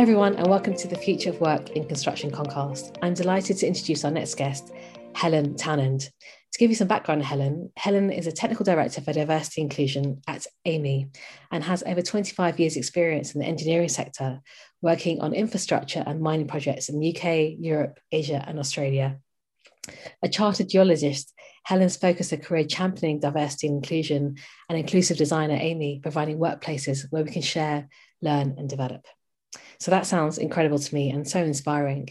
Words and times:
Hi, 0.00 0.02
everyone, 0.02 0.36
and 0.36 0.46
welcome 0.46 0.74
to 0.76 0.88
the 0.88 0.96
Future 0.96 1.28
of 1.28 1.42
Work 1.42 1.72
in 1.72 1.86
Construction 1.86 2.30
Concast. 2.30 2.96
I'm 3.02 3.12
delighted 3.12 3.58
to 3.58 3.66
introduce 3.66 4.02
our 4.02 4.10
next 4.10 4.34
guest, 4.34 4.72
Helen 5.14 5.56
Townend. 5.56 6.08
To 6.52 6.58
give 6.58 6.70
you 6.70 6.74
some 6.74 6.88
background 6.88 7.22
Helen, 7.22 7.70
Helen 7.76 8.10
is 8.10 8.26
a 8.26 8.32
technical 8.32 8.64
director 8.64 9.02
for 9.02 9.12
diversity 9.12 9.60
inclusion 9.60 10.22
at 10.26 10.46
Amey 10.66 11.14
and 11.50 11.62
has 11.62 11.82
over 11.82 12.00
25 12.00 12.58
years' 12.58 12.78
experience 12.78 13.34
in 13.34 13.42
the 13.42 13.46
engineering 13.46 13.90
sector, 13.90 14.40
working 14.80 15.20
on 15.20 15.34
infrastructure 15.34 16.02
and 16.06 16.22
mining 16.22 16.46
projects 16.46 16.88
in 16.88 16.98
the 16.98 17.14
UK, 17.14 17.58
Europe, 17.58 18.00
Asia, 18.10 18.42
and 18.48 18.58
Australia. 18.58 19.18
A 20.22 20.30
chartered 20.30 20.70
geologist, 20.70 21.34
Helen's 21.64 21.98
focused 21.98 22.30
her 22.30 22.38
career 22.38 22.64
championing 22.64 23.20
diversity 23.20 23.66
and 23.66 23.76
inclusion 23.76 24.36
and 24.70 24.78
inclusive 24.78 25.18
design 25.18 25.50
at 25.50 25.60
Amey, 25.60 26.00
providing 26.00 26.38
workplaces 26.38 27.04
where 27.10 27.22
we 27.22 27.30
can 27.30 27.42
share, 27.42 27.90
learn, 28.22 28.54
and 28.56 28.66
develop. 28.66 29.04
So 29.78 29.90
that 29.90 30.06
sounds 30.06 30.38
incredible 30.38 30.78
to 30.78 30.94
me 30.94 31.10
and 31.10 31.26
so 31.26 31.40
inspiring. 31.42 32.08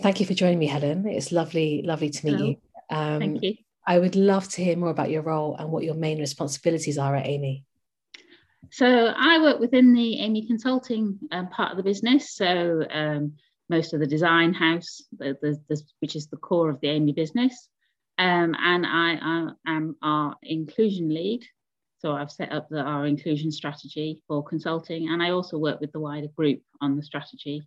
Thank 0.00 0.20
you 0.20 0.26
for 0.26 0.34
joining 0.34 0.58
me, 0.58 0.66
Helen. 0.66 1.06
It's 1.06 1.32
lovely, 1.32 1.82
lovely 1.82 2.10
to 2.10 2.26
meet 2.26 2.40
you. 2.40 2.56
Um, 2.90 3.18
Thank 3.20 3.42
you. 3.42 3.54
I 3.86 3.98
would 3.98 4.16
love 4.16 4.48
to 4.50 4.64
hear 4.64 4.76
more 4.76 4.90
about 4.90 5.10
your 5.10 5.22
role 5.22 5.56
and 5.56 5.70
what 5.70 5.82
your 5.82 5.94
main 5.94 6.18
responsibilities 6.18 6.98
are 6.98 7.16
at 7.16 7.26
Amey. 7.26 7.64
So 8.70 8.86
I 8.86 9.40
work 9.40 9.60
within 9.60 9.94
the 9.94 10.18
Amey 10.20 10.46
Consulting 10.46 11.18
um, 11.32 11.48
part 11.48 11.70
of 11.70 11.78
the 11.78 11.82
business. 11.82 12.34
So 12.34 12.84
um, 12.90 13.32
most 13.70 13.94
of 13.94 14.00
the 14.00 14.06
design 14.06 14.52
house, 14.52 15.02
the, 15.16 15.36
the, 15.40 15.58
the, 15.68 15.80
which 16.00 16.16
is 16.16 16.26
the 16.26 16.36
core 16.36 16.68
of 16.68 16.80
the 16.80 16.88
Amey 16.88 17.14
business. 17.14 17.68
Um, 18.18 18.54
and 18.58 18.84
I, 18.84 19.14
I, 19.22 19.76
am 19.76 19.96
our 20.02 20.36
inclusion 20.42 21.08
lead. 21.08 21.46
So 21.98 22.12
I've 22.12 22.30
set 22.30 22.52
up 22.52 22.68
the, 22.68 22.80
our 22.80 23.06
inclusion 23.06 23.50
strategy 23.50 24.22
for 24.28 24.42
consulting, 24.42 25.08
and 25.08 25.22
I 25.22 25.30
also 25.30 25.58
work 25.58 25.80
with 25.80 25.92
the 25.92 26.00
wider 26.00 26.28
group 26.28 26.62
on 26.80 26.96
the 26.96 27.02
strategy. 27.02 27.62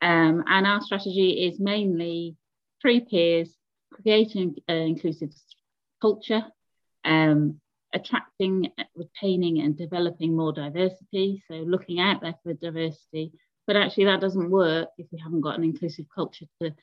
Um, 0.00 0.44
and 0.46 0.66
our 0.66 0.80
strategy 0.80 1.46
is 1.46 1.58
mainly 1.58 2.36
three 2.80 3.00
peers, 3.00 3.50
creating 3.92 4.56
an 4.68 4.76
inclusive 4.76 5.30
culture, 6.00 6.44
um, 7.04 7.60
attracting, 7.92 8.70
retaining, 8.94 9.60
and 9.60 9.76
developing 9.76 10.36
more 10.36 10.52
diversity. 10.52 11.42
So 11.48 11.54
looking 11.54 12.00
out 12.00 12.20
there 12.20 12.34
for 12.42 12.54
diversity, 12.54 13.32
but 13.66 13.76
actually 13.76 14.04
that 14.04 14.20
doesn't 14.20 14.50
work 14.50 14.88
if 14.98 15.06
we 15.10 15.18
haven't 15.18 15.40
got 15.40 15.58
an 15.58 15.64
inclusive 15.64 16.06
culture 16.14 16.46
to, 16.60 16.74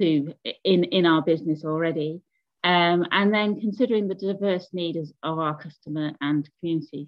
to 0.00 0.34
in 0.64 0.84
in 0.84 1.06
our 1.06 1.22
business 1.22 1.64
already. 1.64 2.20
Um, 2.66 3.06
and 3.12 3.32
then 3.32 3.60
considering 3.60 4.08
the 4.08 4.16
diverse 4.16 4.66
needs 4.72 5.12
of 5.22 5.38
our 5.38 5.56
customer 5.56 6.10
and 6.20 6.50
communities. 6.58 7.06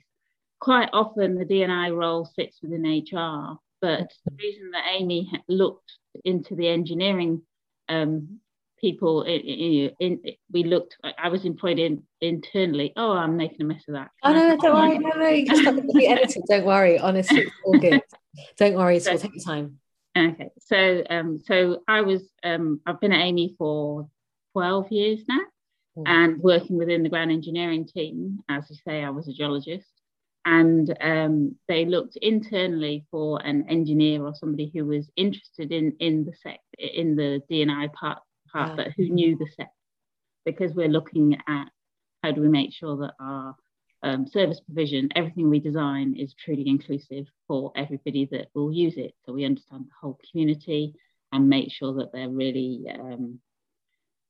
Quite 0.60 0.88
often 0.92 1.34
the 1.34 1.44
D&I 1.44 1.90
role 1.90 2.24
sits 2.24 2.58
within 2.62 2.84
HR, 2.84 3.58
but 3.80 4.08
the 4.24 4.36
reason 4.38 4.70
that 4.70 4.84
Amey 4.88 5.28
looked 5.48 5.92
into 6.24 6.54
the 6.54 6.68
engineering 6.68 7.42
um, 7.88 8.38
people, 8.80 9.24
we 9.24 9.92
looked, 10.52 10.96
I 11.18 11.28
was 11.28 11.44
employed 11.44 11.80
in, 11.80 12.04
internally. 12.20 12.92
Oh, 12.96 13.10
I'm 13.12 13.36
making 13.36 13.62
a 13.62 13.64
mess 13.64 13.82
of 13.88 13.94
that. 13.94 14.10
oh, 14.22 14.32
no, 14.32 14.56
don't 14.58 14.74
worry. 14.74 14.98
No, 14.98 15.10
no, 15.10 15.28
you 15.28 15.44
just 15.44 15.64
have 15.64 15.74
to 15.74 15.82
be 15.82 16.06
edited. 16.08 16.44
Don't 16.48 16.66
worry. 16.66 17.00
Honestly, 17.00 17.40
it's 17.40 17.50
all 17.64 17.78
good. 17.78 18.00
don't 18.58 18.76
worry. 18.76 18.98
It's 18.98 19.06
so, 19.06 19.12
all 19.12 19.18
take 19.18 19.34
your 19.34 19.44
time. 19.44 19.80
Okay. 20.16 20.50
So, 20.60 21.02
um, 21.10 21.40
so 21.44 21.82
I 21.88 22.02
was, 22.02 22.22
um, 22.44 22.80
I've 22.86 23.00
been 23.00 23.12
at 23.12 23.24
Amey 23.24 23.56
for 23.58 24.08
12 24.58 24.90
years 24.90 25.20
now 25.28 25.38
mm. 25.96 26.02
and 26.04 26.40
working 26.40 26.76
within 26.76 27.04
the 27.04 27.08
ground 27.08 27.30
engineering 27.30 27.86
team. 27.86 28.40
As 28.48 28.64
you 28.68 28.76
say, 28.84 29.04
I 29.04 29.10
was 29.10 29.28
a 29.28 29.32
geologist. 29.32 29.86
And 30.44 30.96
um, 31.00 31.54
they 31.68 31.84
looked 31.84 32.16
internally 32.16 33.06
for 33.12 33.40
an 33.46 33.66
engineer 33.68 34.24
or 34.24 34.34
somebody 34.34 34.68
who 34.74 34.86
was 34.86 35.08
interested 35.14 35.70
in 35.70 35.94
in 36.00 36.24
the 36.24 36.32
sec 36.42 36.58
in 36.78 37.14
the 37.14 37.40
D&I 37.48 37.88
part 37.88 38.18
part, 38.52 38.76
but 38.76 38.88
who 38.96 39.10
knew 39.10 39.36
the 39.36 39.46
sector, 39.56 39.70
because 40.44 40.72
we're 40.74 40.88
looking 40.88 41.36
at 41.46 41.66
how 42.24 42.32
do 42.32 42.40
we 42.40 42.48
make 42.48 42.72
sure 42.72 42.96
that 42.96 43.14
our 43.20 43.54
um, 44.02 44.26
service 44.26 44.60
provision, 44.60 45.10
everything 45.14 45.50
we 45.50 45.60
design 45.60 46.16
is 46.16 46.34
truly 46.34 46.66
inclusive 46.66 47.26
for 47.46 47.70
everybody 47.76 48.26
that 48.32 48.46
will 48.54 48.72
use 48.72 48.96
it. 48.96 49.14
So 49.24 49.34
we 49.34 49.44
understand 49.44 49.84
the 49.84 50.00
whole 50.00 50.18
community 50.30 50.94
and 51.30 51.48
make 51.48 51.70
sure 51.70 51.92
that 51.94 52.10
they're 52.12 52.30
really 52.30 52.86
um, 52.98 53.38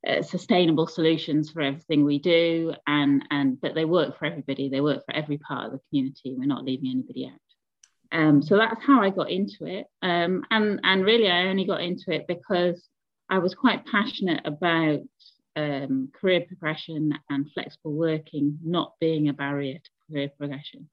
uh, 0.06 0.22
sustainable 0.22 0.86
solutions 0.86 1.50
for 1.50 1.60
everything 1.60 2.04
we 2.04 2.18
do 2.18 2.72
and 2.86 3.24
and 3.30 3.60
but 3.60 3.74
they 3.74 3.84
work 3.84 4.18
for 4.18 4.26
everybody. 4.26 4.68
They 4.68 4.80
work 4.80 5.04
for 5.04 5.14
every 5.14 5.38
part 5.38 5.66
of 5.66 5.72
the 5.72 5.80
community. 5.88 6.34
We're 6.36 6.46
not 6.46 6.64
leaving 6.64 6.90
anybody 6.90 7.26
out. 7.32 8.18
Um, 8.18 8.42
so 8.42 8.56
that's 8.56 8.82
how 8.84 9.02
I 9.02 9.10
got 9.10 9.30
into 9.30 9.66
it. 9.66 9.86
Um, 10.02 10.44
and 10.50 10.80
and 10.84 11.04
really 11.04 11.30
I 11.30 11.48
only 11.48 11.64
got 11.64 11.80
into 11.80 12.12
it 12.12 12.26
because 12.28 12.88
I 13.28 13.38
was 13.38 13.54
quite 13.54 13.86
passionate 13.86 14.46
about 14.46 15.00
um, 15.56 16.10
career 16.18 16.44
progression 16.46 17.12
and 17.28 17.50
flexible 17.52 17.92
working 17.92 18.58
not 18.64 18.94
being 19.00 19.28
a 19.28 19.32
barrier 19.32 19.74
to 19.74 19.90
career 20.10 20.30
progression. 20.38 20.88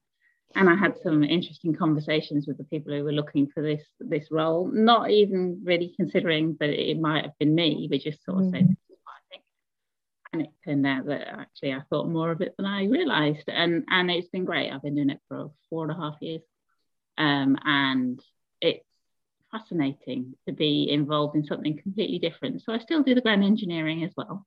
And 0.54 0.70
I 0.70 0.74
had 0.74 0.96
some 1.02 1.22
interesting 1.22 1.74
conversations 1.74 2.46
with 2.46 2.56
the 2.56 2.64
people 2.64 2.92
who 2.92 3.04
were 3.04 3.12
looking 3.12 3.46
for 3.48 3.62
this 3.62 3.82
this 4.00 4.28
role, 4.30 4.70
not 4.72 5.10
even 5.10 5.60
really 5.64 5.94
considering 5.96 6.56
that 6.60 6.70
it 6.70 6.98
might 6.98 7.24
have 7.24 7.38
been 7.38 7.54
me, 7.54 7.88
but 7.90 8.00
just 8.00 8.24
sort 8.24 8.38
of 8.38 8.44
mm. 8.44 8.50
saying, 8.52 8.76
and 10.36 10.46
it 10.46 10.52
turned 10.64 10.86
out 10.86 11.06
that 11.06 11.28
actually 11.28 11.72
I 11.72 11.82
thought 11.90 12.08
more 12.08 12.30
of 12.30 12.40
it 12.40 12.54
than 12.56 12.66
I 12.66 12.84
realized 12.84 13.48
and 13.48 13.84
and 13.88 14.10
it's 14.10 14.28
been 14.28 14.44
great 14.44 14.70
I've 14.70 14.82
been 14.82 14.94
doing 14.94 15.10
it 15.10 15.20
for 15.28 15.50
four 15.68 15.84
and 15.84 15.92
a 15.92 15.96
half 15.96 16.16
years 16.20 16.42
um, 17.18 17.58
and 17.64 18.22
it's 18.60 18.84
fascinating 19.50 20.34
to 20.46 20.52
be 20.52 20.90
involved 20.90 21.36
in 21.36 21.44
something 21.44 21.80
completely 21.82 22.18
different 22.18 22.62
so 22.62 22.72
I 22.72 22.78
still 22.78 23.02
do 23.02 23.14
the 23.14 23.20
ground 23.20 23.44
engineering 23.44 24.04
as 24.04 24.12
well 24.16 24.46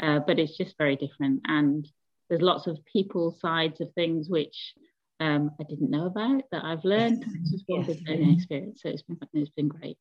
uh, 0.00 0.20
but 0.20 0.38
it's 0.38 0.56
just 0.56 0.76
very 0.78 0.96
different 0.96 1.42
and 1.46 1.88
there's 2.28 2.42
lots 2.42 2.66
of 2.66 2.78
people 2.84 3.36
sides 3.40 3.80
of 3.80 3.92
things 3.94 4.28
which 4.28 4.74
um, 5.20 5.50
I 5.60 5.64
didn't 5.64 5.90
know 5.90 6.06
about 6.06 6.42
that 6.52 6.64
I've 6.64 6.84
learned. 6.84 7.24
It's 7.40 7.50
just 7.50 7.64
yes. 7.68 7.88
learning 8.06 8.34
experience. 8.36 8.82
So 8.82 8.90
it's 8.90 9.02
been 9.02 9.18
it's 9.34 9.50
been 9.50 9.68
great. 9.68 9.98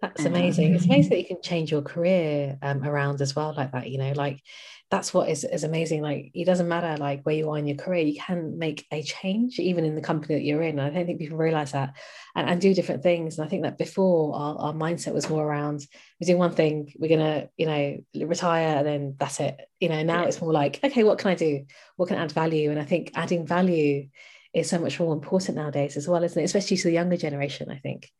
That's 0.00 0.24
amazing. 0.24 0.74
It's 0.74 0.84
amazing 0.84 1.10
that 1.10 1.18
you 1.18 1.26
can 1.26 1.42
change 1.42 1.72
your 1.72 1.82
career 1.82 2.56
um, 2.62 2.84
around 2.84 3.20
as 3.20 3.34
well, 3.34 3.52
like 3.56 3.72
that. 3.72 3.90
You 3.90 3.98
know, 3.98 4.12
like 4.12 4.40
that's 4.90 5.12
what 5.12 5.28
is, 5.28 5.44
is 5.44 5.64
amazing. 5.64 6.02
Like 6.02 6.30
it 6.34 6.44
doesn't 6.44 6.68
matter 6.68 6.96
like 6.96 7.22
where 7.24 7.34
you 7.34 7.50
are 7.50 7.58
in 7.58 7.66
your 7.66 7.76
career, 7.76 8.06
you 8.06 8.20
can 8.20 8.58
make 8.58 8.86
a 8.92 9.02
change 9.02 9.58
even 9.58 9.84
in 9.84 9.94
the 9.94 10.00
company 10.00 10.36
that 10.36 10.44
you're 10.44 10.62
in. 10.62 10.78
I 10.78 10.90
don't 10.90 11.04
think 11.04 11.18
people 11.18 11.36
realize 11.36 11.72
that 11.72 11.94
and, 12.36 12.48
and 12.48 12.60
do 12.60 12.74
different 12.74 13.02
things. 13.02 13.38
And 13.38 13.46
I 13.46 13.50
think 13.50 13.64
that 13.64 13.76
before 13.76 14.34
our, 14.34 14.56
our 14.58 14.72
mindset 14.72 15.12
was 15.12 15.28
more 15.28 15.44
around 15.44 15.84
we're 16.20 16.26
doing 16.26 16.38
one 16.38 16.54
thing, 16.54 16.92
we're 16.96 17.08
gonna, 17.08 17.48
you 17.56 17.66
know, 17.66 18.26
retire 18.26 18.78
and 18.78 18.86
then 18.86 19.16
that's 19.18 19.40
it. 19.40 19.60
You 19.80 19.88
know, 19.88 20.02
now 20.02 20.22
yeah. 20.22 20.28
it's 20.28 20.40
more 20.40 20.52
like, 20.52 20.80
okay, 20.82 21.04
what 21.04 21.18
can 21.18 21.30
I 21.30 21.34
do? 21.34 21.66
What 21.96 22.08
can 22.08 22.18
I 22.18 22.22
add 22.22 22.32
value? 22.32 22.70
And 22.70 22.80
I 22.80 22.84
think 22.84 23.10
adding 23.14 23.46
value 23.46 24.08
is 24.54 24.70
so 24.70 24.78
much 24.78 24.98
more 24.98 25.12
important 25.12 25.56
nowadays 25.56 25.96
as 25.96 26.08
well, 26.08 26.22
isn't 26.22 26.40
it? 26.40 26.44
Especially 26.44 26.76
to 26.78 26.84
the 26.84 26.92
younger 26.92 27.16
generation, 27.16 27.70
I 27.70 27.78
think. 27.78 28.10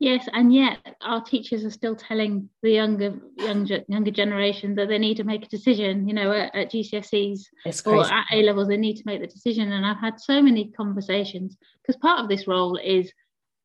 Yes, 0.00 0.26
and 0.32 0.52
yet 0.52 0.78
our 1.02 1.22
teachers 1.22 1.62
are 1.62 1.70
still 1.70 1.94
telling 1.94 2.48
the 2.62 2.70
younger 2.70 3.20
younger 3.36 3.80
younger 3.86 4.10
generation 4.10 4.74
that 4.76 4.88
they 4.88 4.96
need 4.96 5.18
to 5.18 5.24
make 5.24 5.44
a 5.44 5.48
decision. 5.48 6.08
You 6.08 6.14
know, 6.14 6.32
at, 6.32 6.54
at 6.54 6.72
GCSEs 6.72 7.40
or 7.84 8.06
at 8.10 8.24
A 8.32 8.42
levels, 8.42 8.68
they 8.68 8.78
need 8.78 8.96
to 8.96 9.02
make 9.04 9.20
the 9.20 9.26
decision. 9.26 9.70
And 9.70 9.84
I've 9.84 10.00
had 10.00 10.18
so 10.18 10.40
many 10.40 10.70
conversations 10.70 11.58
because 11.82 12.00
part 12.00 12.20
of 12.20 12.30
this 12.30 12.48
role 12.48 12.76
is 12.76 13.12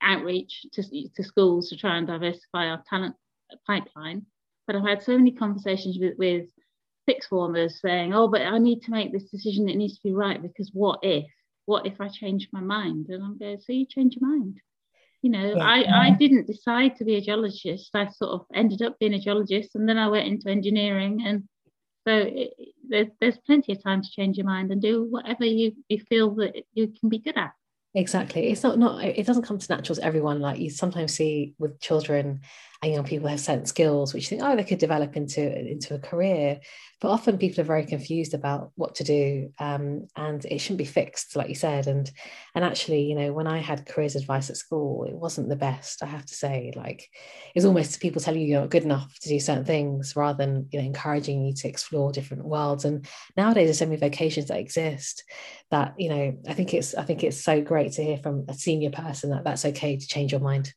outreach 0.02 0.66
to, 0.74 0.84
to 1.16 1.24
schools 1.24 1.70
to 1.70 1.78
try 1.78 1.98
and 1.98 2.06
diversify 2.06 2.68
our 2.68 2.84
talent 2.90 3.16
pipeline. 3.66 4.26
But 4.68 4.76
I've 4.76 4.86
had 4.86 5.04
so 5.04 5.18
many 5.18 5.32
conversations 5.32 5.98
with, 6.02 6.18
with 6.18 6.50
sixth 7.08 7.30
formers 7.30 7.80
saying, 7.80 8.14
"Oh, 8.14 8.28
but 8.28 8.42
I 8.42 8.58
need 8.58 8.82
to 8.82 8.92
make 8.92 9.14
this 9.14 9.32
decision. 9.32 9.70
It 9.70 9.78
needs 9.78 9.96
to 9.96 10.04
be 10.04 10.14
right 10.14 10.42
because 10.42 10.70
what 10.74 11.00
if? 11.02 11.32
What 11.66 11.86
if 11.86 12.02
I 12.02 12.10
change 12.10 12.50
my 12.52 12.60
mind?" 12.60 13.08
And 13.08 13.24
I'm 13.24 13.38
going, 13.38 13.58
"So 13.62 13.72
you 13.72 13.86
change 13.86 14.18
your 14.20 14.30
mind." 14.30 14.60
You 15.26 15.32
know, 15.32 15.56
yeah. 15.56 15.64
I, 15.64 16.10
I 16.10 16.10
didn't 16.12 16.46
decide 16.46 16.98
to 16.98 17.04
be 17.04 17.16
a 17.16 17.22
geologist. 17.22 17.90
I 17.96 18.10
sort 18.10 18.30
of 18.30 18.46
ended 18.54 18.84
up 18.84 19.00
being 19.00 19.16
a 19.16 19.20
geologist 19.20 19.74
and 19.74 19.90
then 19.90 19.98
I 19.98 20.08
went 20.08 20.28
into 20.28 20.50
engineering. 20.50 21.24
And 21.26 21.46
so 22.08 22.14
it, 22.16 22.54
there's, 22.88 23.08
there's 23.20 23.38
plenty 23.44 23.72
of 23.72 23.82
time 23.82 24.04
to 24.04 24.12
change 24.12 24.38
your 24.38 24.46
mind 24.46 24.72
and 24.72 24.80
do 24.80 25.08
whatever 25.10 25.44
you, 25.44 25.72
you 25.90 25.98
feel 26.08 26.36
that 26.36 26.54
you 26.74 26.94
can 27.00 27.10
be 27.10 27.18
good 27.18 27.38
at. 27.38 27.54
Exactly. 27.96 28.52
It's 28.52 28.62
not 28.62 28.78
not 28.78 29.04
it 29.04 29.26
doesn't 29.26 29.48
come 29.48 29.58
to 29.58 29.76
natural 29.76 29.96
to 29.96 30.04
everyone. 30.04 30.42
Like 30.42 30.60
you 30.60 30.70
sometimes 30.70 31.16
see 31.16 31.56
with 31.58 31.80
children 31.80 32.42
and 32.82 32.94
young 32.94 33.06
people 33.06 33.28
have 33.28 33.40
certain 33.40 33.66
skills 33.66 34.14
which 34.14 34.28
think, 34.28 34.42
oh, 34.44 34.56
they 34.56 34.64
could 34.64 34.80
develop 34.80 35.16
into 35.16 35.42
into 35.42 35.96
a 35.96 36.00
career. 36.00 36.60
But 37.02 37.10
often 37.10 37.38
people 37.38 37.62
are 37.62 37.66
very 37.66 37.86
confused 37.86 38.34
about 38.34 38.72
what 38.76 38.96
to 38.96 39.04
do. 39.04 39.54
Um, 39.60 40.08
and 40.16 40.44
it 40.46 40.60
shouldn't 40.60 40.80
be 40.80 40.86
fixed, 40.86 41.36
like 41.36 41.50
you 41.50 41.56
said. 41.56 41.88
And 41.88 42.10
and 42.54 42.64
actually, 42.64 43.04
you 43.04 43.16
know, 43.16 43.34
when 43.34 43.48
I 43.48 43.60
had 43.60 43.86
careers 43.86 44.16
advice 44.16 44.50
at 44.50 44.58
school, 44.58 45.06
it 45.06 45.14
wasn't 45.14 45.50
the 45.50 45.56
best, 45.56 46.04
I 46.04 46.08
have 46.08 46.26
to 46.26 46.34
say. 46.34 46.74
Like 46.76 47.08
it's 47.54 47.66
almost 47.66 48.02
people 48.02 48.22
telling 48.22 48.42
you 48.42 48.48
you're 48.48 48.62
not 48.62 48.70
good 48.70 48.84
enough 48.84 49.18
to 49.20 49.30
do 49.30 49.40
certain 49.40 49.66
things 49.66 50.16
rather 50.16 50.38
than 50.38 50.68
you 50.72 50.80
know 50.80 50.86
encouraging 50.86 51.46
you 51.46 51.54
to 51.54 51.68
explore 51.68 52.12
different 52.12 52.46
worlds. 52.46 52.86
And 52.86 53.08
nowadays 53.38 53.68
there's 53.68 53.80
so 53.80 53.86
many 53.86 53.98
vocations 53.98 54.48
that 54.48 54.60
exist 54.60 55.24
that, 55.72 55.96
you 55.98 56.10
know, 56.10 56.38
I 56.48 56.54
think 56.54 56.74
it's 56.74 56.94
I 56.96 57.04
think 57.04 57.24
it's 57.24 57.42
so 57.42 57.62
great 57.62 57.94
to 57.94 58.04
hear 58.04 58.18
from 58.18 58.46
a 58.48 58.54
senior 58.54 58.92
person 58.92 59.32
that 59.32 59.44
that's 59.44 59.66
okay 59.66 59.98
to 59.98 60.08
change 60.08 60.32
your 60.32 60.42
mind. 60.42 60.74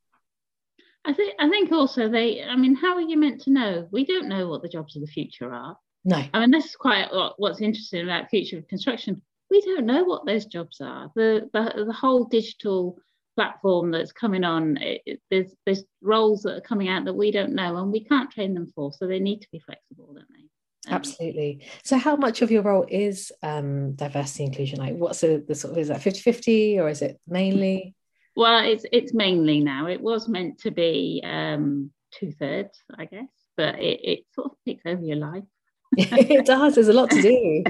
I 1.09 1.15
think 1.15 1.35
I 1.39 1.49
think 1.49 1.73
also 1.73 2.07
they. 2.11 2.45
I 2.45 2.55
mean, 2.55 2.75
how 2.75 2.95
are 2.95 3.01
you 3.01 3.17
meant 3.17 3.41
to 3.43 3.51
know? 3.51 3.89
We 3.91 4.05
don't 4.05 4.29
know 4.29 4.47
what 4.47 4.61
the 4.61 4.69
jobs 4.69 4.95
of 4.95 5.01
the 5.01 5.09
future 5.09 5.51
are. 5.51 5.75
No. 6.05 6.23
I 6.35 6.41
mean, 6.41 6.51
this 6.51 6.67
is 6.67 6.77
quite 6.77 7.09
what's 7.39 7.63
interesting 7.63 8.03
about 8.03 8.29
future 8.29 8.59
of 8.59 8.69
construction. 8.69 9.23
We 9.51 9.63
don't 9.63 9.87
know 9.87 10.05
what 10.05 10.27
those 10.27 10.45
jobs 10.45 10.83
are. 10.83 11.11
The 11.17 11.49
the, 11.55 11.87
the 11.87 11.95
whole 11.95 12.25
digital 12.25 12.99
platform 13.37 13.91
that's 13.91 14.13
coming 14.13 14.45
on, 14.45 14.77
it, 14.77 15.23
there's 15.31 15.55
there's 15.65 15.83
roles 16.03 16.43
that 16.43 16.57
are 16.59 16.61
coming 16.61 16.91
out 16.91 17.07
that 17.07 17.15
we 17.15 17.31
don't 17.31 17.55
know, 17.55 17.79
and 17.79 17.91
we 17.91 18.05
can't 18.05 18.31
train 18.31 18.53
them 18.53 18.71
for. 18.75 18.93
So 18.93 19.07
they 19.07 19.19
need 19.19 19.41
to 19.41 19.49
be 19.51 19.61
flexible, 19.61 20.13
don't 20.13 20.27
they? 20.29 20.45
Um, 20.89 20.95
Absolutely. 20.95 21.67
So 21.85 21.97
how 21.97 22.17
much 22.17 22.43
of 22.43 22.51
your 22.51 22.63
role 22.63 22.85
is 22.87 23.33
um, 23.43 23.93
diversity 23.93 24.45
inclusion? 24.45 24.79
Like 24.79 24.97
what's 24.97 25.23
the, 25.23 25.43
the 25.47 25.55
sort 25.55 25.73
of, 25.73 25.79
is 25.79 25.89
that 25.89 26.01
50-50 26.01 26.79
or 26.79 26.89
is 26.89 27.03
it 27.03 27.19
mainly? 27.27 27.95
Well, 28.39 28.65
it's 28.65 28.87
it's 28.93 29.13
mainly 29.13 29.59
now. 29.59 29.89
It 29.89 30.01
was 30.01 30.29
meant 30.29 30.61
to 30.61 30.71
be 30.71 31.21
um, 31.25 31.91
two 32.13 32.31
thirds, 32.31 32.81
I 32.97 33.07
guess, 33.07 33.27
but 33.57 33.81
it, 33.81 33.99
it 34.05 34.21
sort 34.33 34.53
of 34.53 34.57
takes 34.65 34.87
over 34.87 35.03
your 35.03 35.17
life. 35.17 35.43
it 35.97 36.47
does. 36.47 36.77
There's 36.77 36.87
a 36.87 36.93
lot 36.93 37.11
to 37.11 37.21
do. 37.21 37.65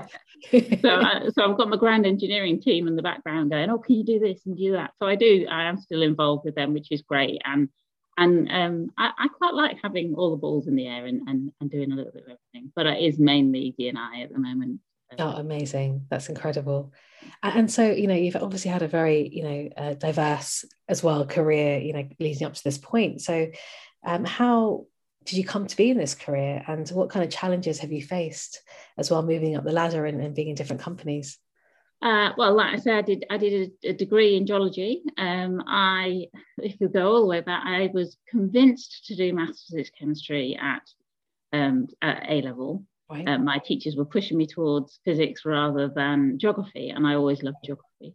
so, 0.83 0.91
uh, 0.91 1.31
so 1.31 1.51
I've 1.51 1.57
got 1.57 1.71
my 1.71 1.79
ground 1.79 2.05
engineering 2.05 2.61
team 2.61 2.87
in 2.87 2.97
the 2.97 3.03
background 3.03 3.51
going, 3.51 3.71
"Oh, 3.71 3.79
can 3.79 3.95
you 3.95 4.05
do 4.05 4.19
this 4.19 4.45
and 4.45 4.59
do 4.59 4.73
that?" 4.73 4.91
So 4.99 5.07
I 5.07 5.15
do. 5.15 5.47
I 5.51 5.65
am 5.71 5.79
still 5.79 6.03
involved 6.03 6.45
with 6.45 6.55
them, 6.55 6.75
which 6.75 6.93
is 6.93 7.01
great. 7.01 7.41
And 7.47 7.71
and 8.19 8.51
um, 8.51 8.91
I, 8.99 9.13
I, 9.17 9.29
quite 9.29 9.55
like 9.55 9.79
having 9.83 10.17
all 10.17 10.33
the 10.33 10.37
balls 10.37 10.67
in 10.67 10.77
the 10.77 10.87
air 10.87 11.07
and, 11.07 11.27
and, 11.29 11.51
and 11.63 11.71
doing 11.71 11.93
a 11.93 11.95
little 11.95 12.13
bit 12.13 12.25
of 12.25 12.37
everything. 12.53 12.73
But 12.77 12.87
it 12.87 13.03
is 13.03 13.19
mainly 13.19 13.75
D&I 13.79 14.21
at 14.21 14.33
the 14.33 14.39
moment. 14.39 14.81
Oh, 15.19 15.31
amazing! 15.31 16.07
That's 16.11 16.29
incredible. 16.29 16.93
And 17.43 17.71
so, 17.71 17.91
you 17.91 18.07
know, 18.07 18.15
you've 18.15 18.37
obviously 18.37 18.71
had 18.71 18.83
a 18.83 18.89
very, 18.89 19.29
you 19.29 19.43
know, 19.43 19.69
uh, 19.77 19.95
diverse 19.95 20.65
as 20.89 21.03
well 21.03 21.27
career, 21.27 21.79
you 21.79 21.93
know, 21.93 22.09
leading 22.21 22.47
up 22.47 22.55
to 22.55 22.65
this 22.65 22.79
point. 22.79 23.21
So, 23.21 23.51
um, 24.05 24.25
how 24.25 24.87
did 25.25 25.37
you 25.37 25.45
come 25.45 25.67
to 25.67 25.77
be 25.77 25.91
in 25.91 25.99
this 25.99 26.15
career, 26.15 26.63
and 26.67 26.89
what 26.91 27.11
kind 27.11 27.25
of 27.25 27.31
challenges 27.31 27.79
have 27.79 27.93
you 27.93 28.03
faced 28.03 28.61
as 28.97 29.11
well, 29.11 29.23
moving 29.23 29.57
up 29.57 29.65
the 29.65 29.73
ladder 29.73 30.05
and, 30.07 30.21
and 30.21 30.35
being 30.35 30.49
in 30.49 30.55
different 30.55 30.83
companies? 30.83 31.39
Uh, 32.01 32.31
well, 32.37 32.55
like 32.55 32.75
I 32.75 32.79
said, 32.79 32.95
I 32.95 33.03
did 33.03 33.27
I 33.31 33.37
did 33.39 33.73
a, 33.85 33.89
a 33.89 33.93
degree 33.93 34.37
in 34.37 34.47
geology. 34.47 35.03
Um, 35.17 35.63
I, 35.67 36.27
if 36.59 36.81
you 36.81 36.89
go 36.89 37.13
all 37.13 37.21
the 37.21 37.27
way 37.27 37.41
back, 37.41 37.63
I 37.67 37.91
was 37.93 38.17
convinced 38.29 39.07
to 39.07 39.17
do 39.17 39.33
maths, 39.33 39.65
physics, 39.69 39.91
chemistry 39.99 40.57
at, 40.61 40.83
um, 41.53 41.89
at 42.01 42.25
A 42.29 42.43
level. 42.43 42.85
Right. 43.11 43.27
Um, 43.27 43.45
my 43.45 43.59
teachers 43.59 43.97
were 43.97 44.05
pushing 44.05 44.37
me 44.37 44.47
towards 44.47 45.01
physics 45.05 45.45
rather 45.45 45.89
than 45.89 46.39
geography, 46.39 46.91
and 46.91 47.07
I 47.07 47.15
always 47.15 47.43
loved 47.43 47.59
geography. 47.65 48.15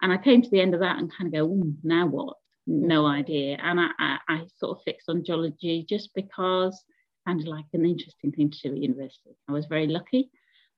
And 0.00 0.12
I 0.12 0.18
came 0.18 0.42
to 0.42 0.50
the 0.50 0.60
end 0.60 0.74
of 0.74 0.80
that 0.80 0.98
and 0.98 1.12
kind 1.16 1.32
of 1.32 1.32
go, 1.32 1.62
now 1.84 2.06
what? 2.06 2.36
No 2.66 3.06
idea. 3.06 3.56
And 3.62 3.78
I, 3.78 3.88
I, 3.98 4.18
I 4.28 4.46
sort 4.56 4.76
of 4.76 4.84
fixed 4.84 5.08
on 5.08 5.24
geology 5.24 5.86
just 5.88 6.10
because 6.14 6.82
kind 7.26 7.40
of 7.40 7.46
like 7.46 7.64
an 7.72 7.84
interesting 7.84 8.32
thing 8.32 8.50
to 8.50 8.58
do 8.62 8.74
at 8.74 8.82
university. 8.82 9.36
I 9.48 9.52
was 9.52 9.66
very 9.66 9.86
lucky. 9.86 10.30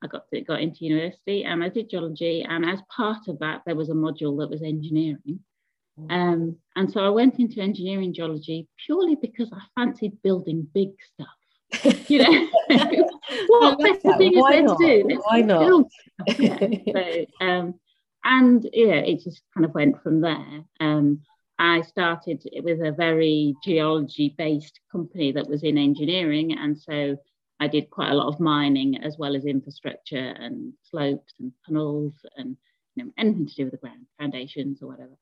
I 0.03 0.07
got 0.07 0.29
to, 0.29 0.41
got 0.43 0.61
into 0.61 0.85
university 0.85 1.45
and 1.45 1.65
I 1.65 1.69
did 1.71 1.91
geology. 1.91 2.45
And 2.47 2.69
as 2.69 2.81
part 2.95 3.29
of 3.29 3.39
that, 3.39 3.63
there 3.65 3.77
was 3.77 3.89
a 3.89 3.95
module 3.95 4.39
that 4.41 4.51
was 4.51 4.63
engineering. 4.63 5.41
Mm. 5.99 6.11
Um, 6.11 6.57
and 6.77 6.91
so 6.91 7.01
I 7.01 7.09
went 7.09 7.39
into 7.39 7.61
engineering 7.61 8.13
geology 8.13 8.69
purely 8.85 9.15
because 9.15 9.51
I 9.53 9.61
fancied 9.81 10.23
building 10.23 10.67
big 10.75 10.91
stuff. 11.15 11.29
You 12.09 12.19
know, 12.19 12.49
what 13.49 13.79
better 13.79 14.17
thing 14.17 14.37
is 14.37 14.45
there 14.49 14.63
to 14.63 14.77
do? 14.79 15.21
Why 15.25 15.41
not? 15.41 15.87
Yeah. 16.39 16.59
so, 16.93 17.27
um, 17.41 17.75
and 18.25 18.69
yeah, 18.73 18.97
it 18.97 19.21
just 19.23 19.43
kind 19.55 19.65
of 19.65 19.75
went 19.75 20.03
from 20.03 20.21
there. 20.21 20.65
Um, 20.81 21.23
I 21.59 21.83
started 21.83 22.43
with 22.63 22.81
a 22.81 22.93
very 22.93 23.55
geology 23.65 24.35
based 24.37 24.81
company 24.91 25.33
that 25.33 25.49
was 25.49 25.63
in 25.63 25.79
engineering. 25.79 26.57
And 26.59 26.79
so 26.79 27.17
I 27.61 27.69
did 27.69 27.91
quite 27.91 28.11
a 28.11 28.15
lot 28.15 28.29
of 28.29 28.41
mining 28.41 29.03
as 29.03 29.17
well 29.19 29.37
as 29.37 29.45
infrastructure 29.45 30.35
and 30.39 30.73
slopes 30.83 31.35
and 31.39 31.53
tunnels 31.67 32.15
and 32.37 32.57
you 32.97 33.05
know, 33.05 33.11
anything 33.17 33.47
to 33.47 33.55
do 33.55 33.65
with 33.65 33.73
the 33.73 33.79
ground, 33.79 34.07
foundations 34.19 34.83
or 34.83 34.89
whatever. 34.89 35.17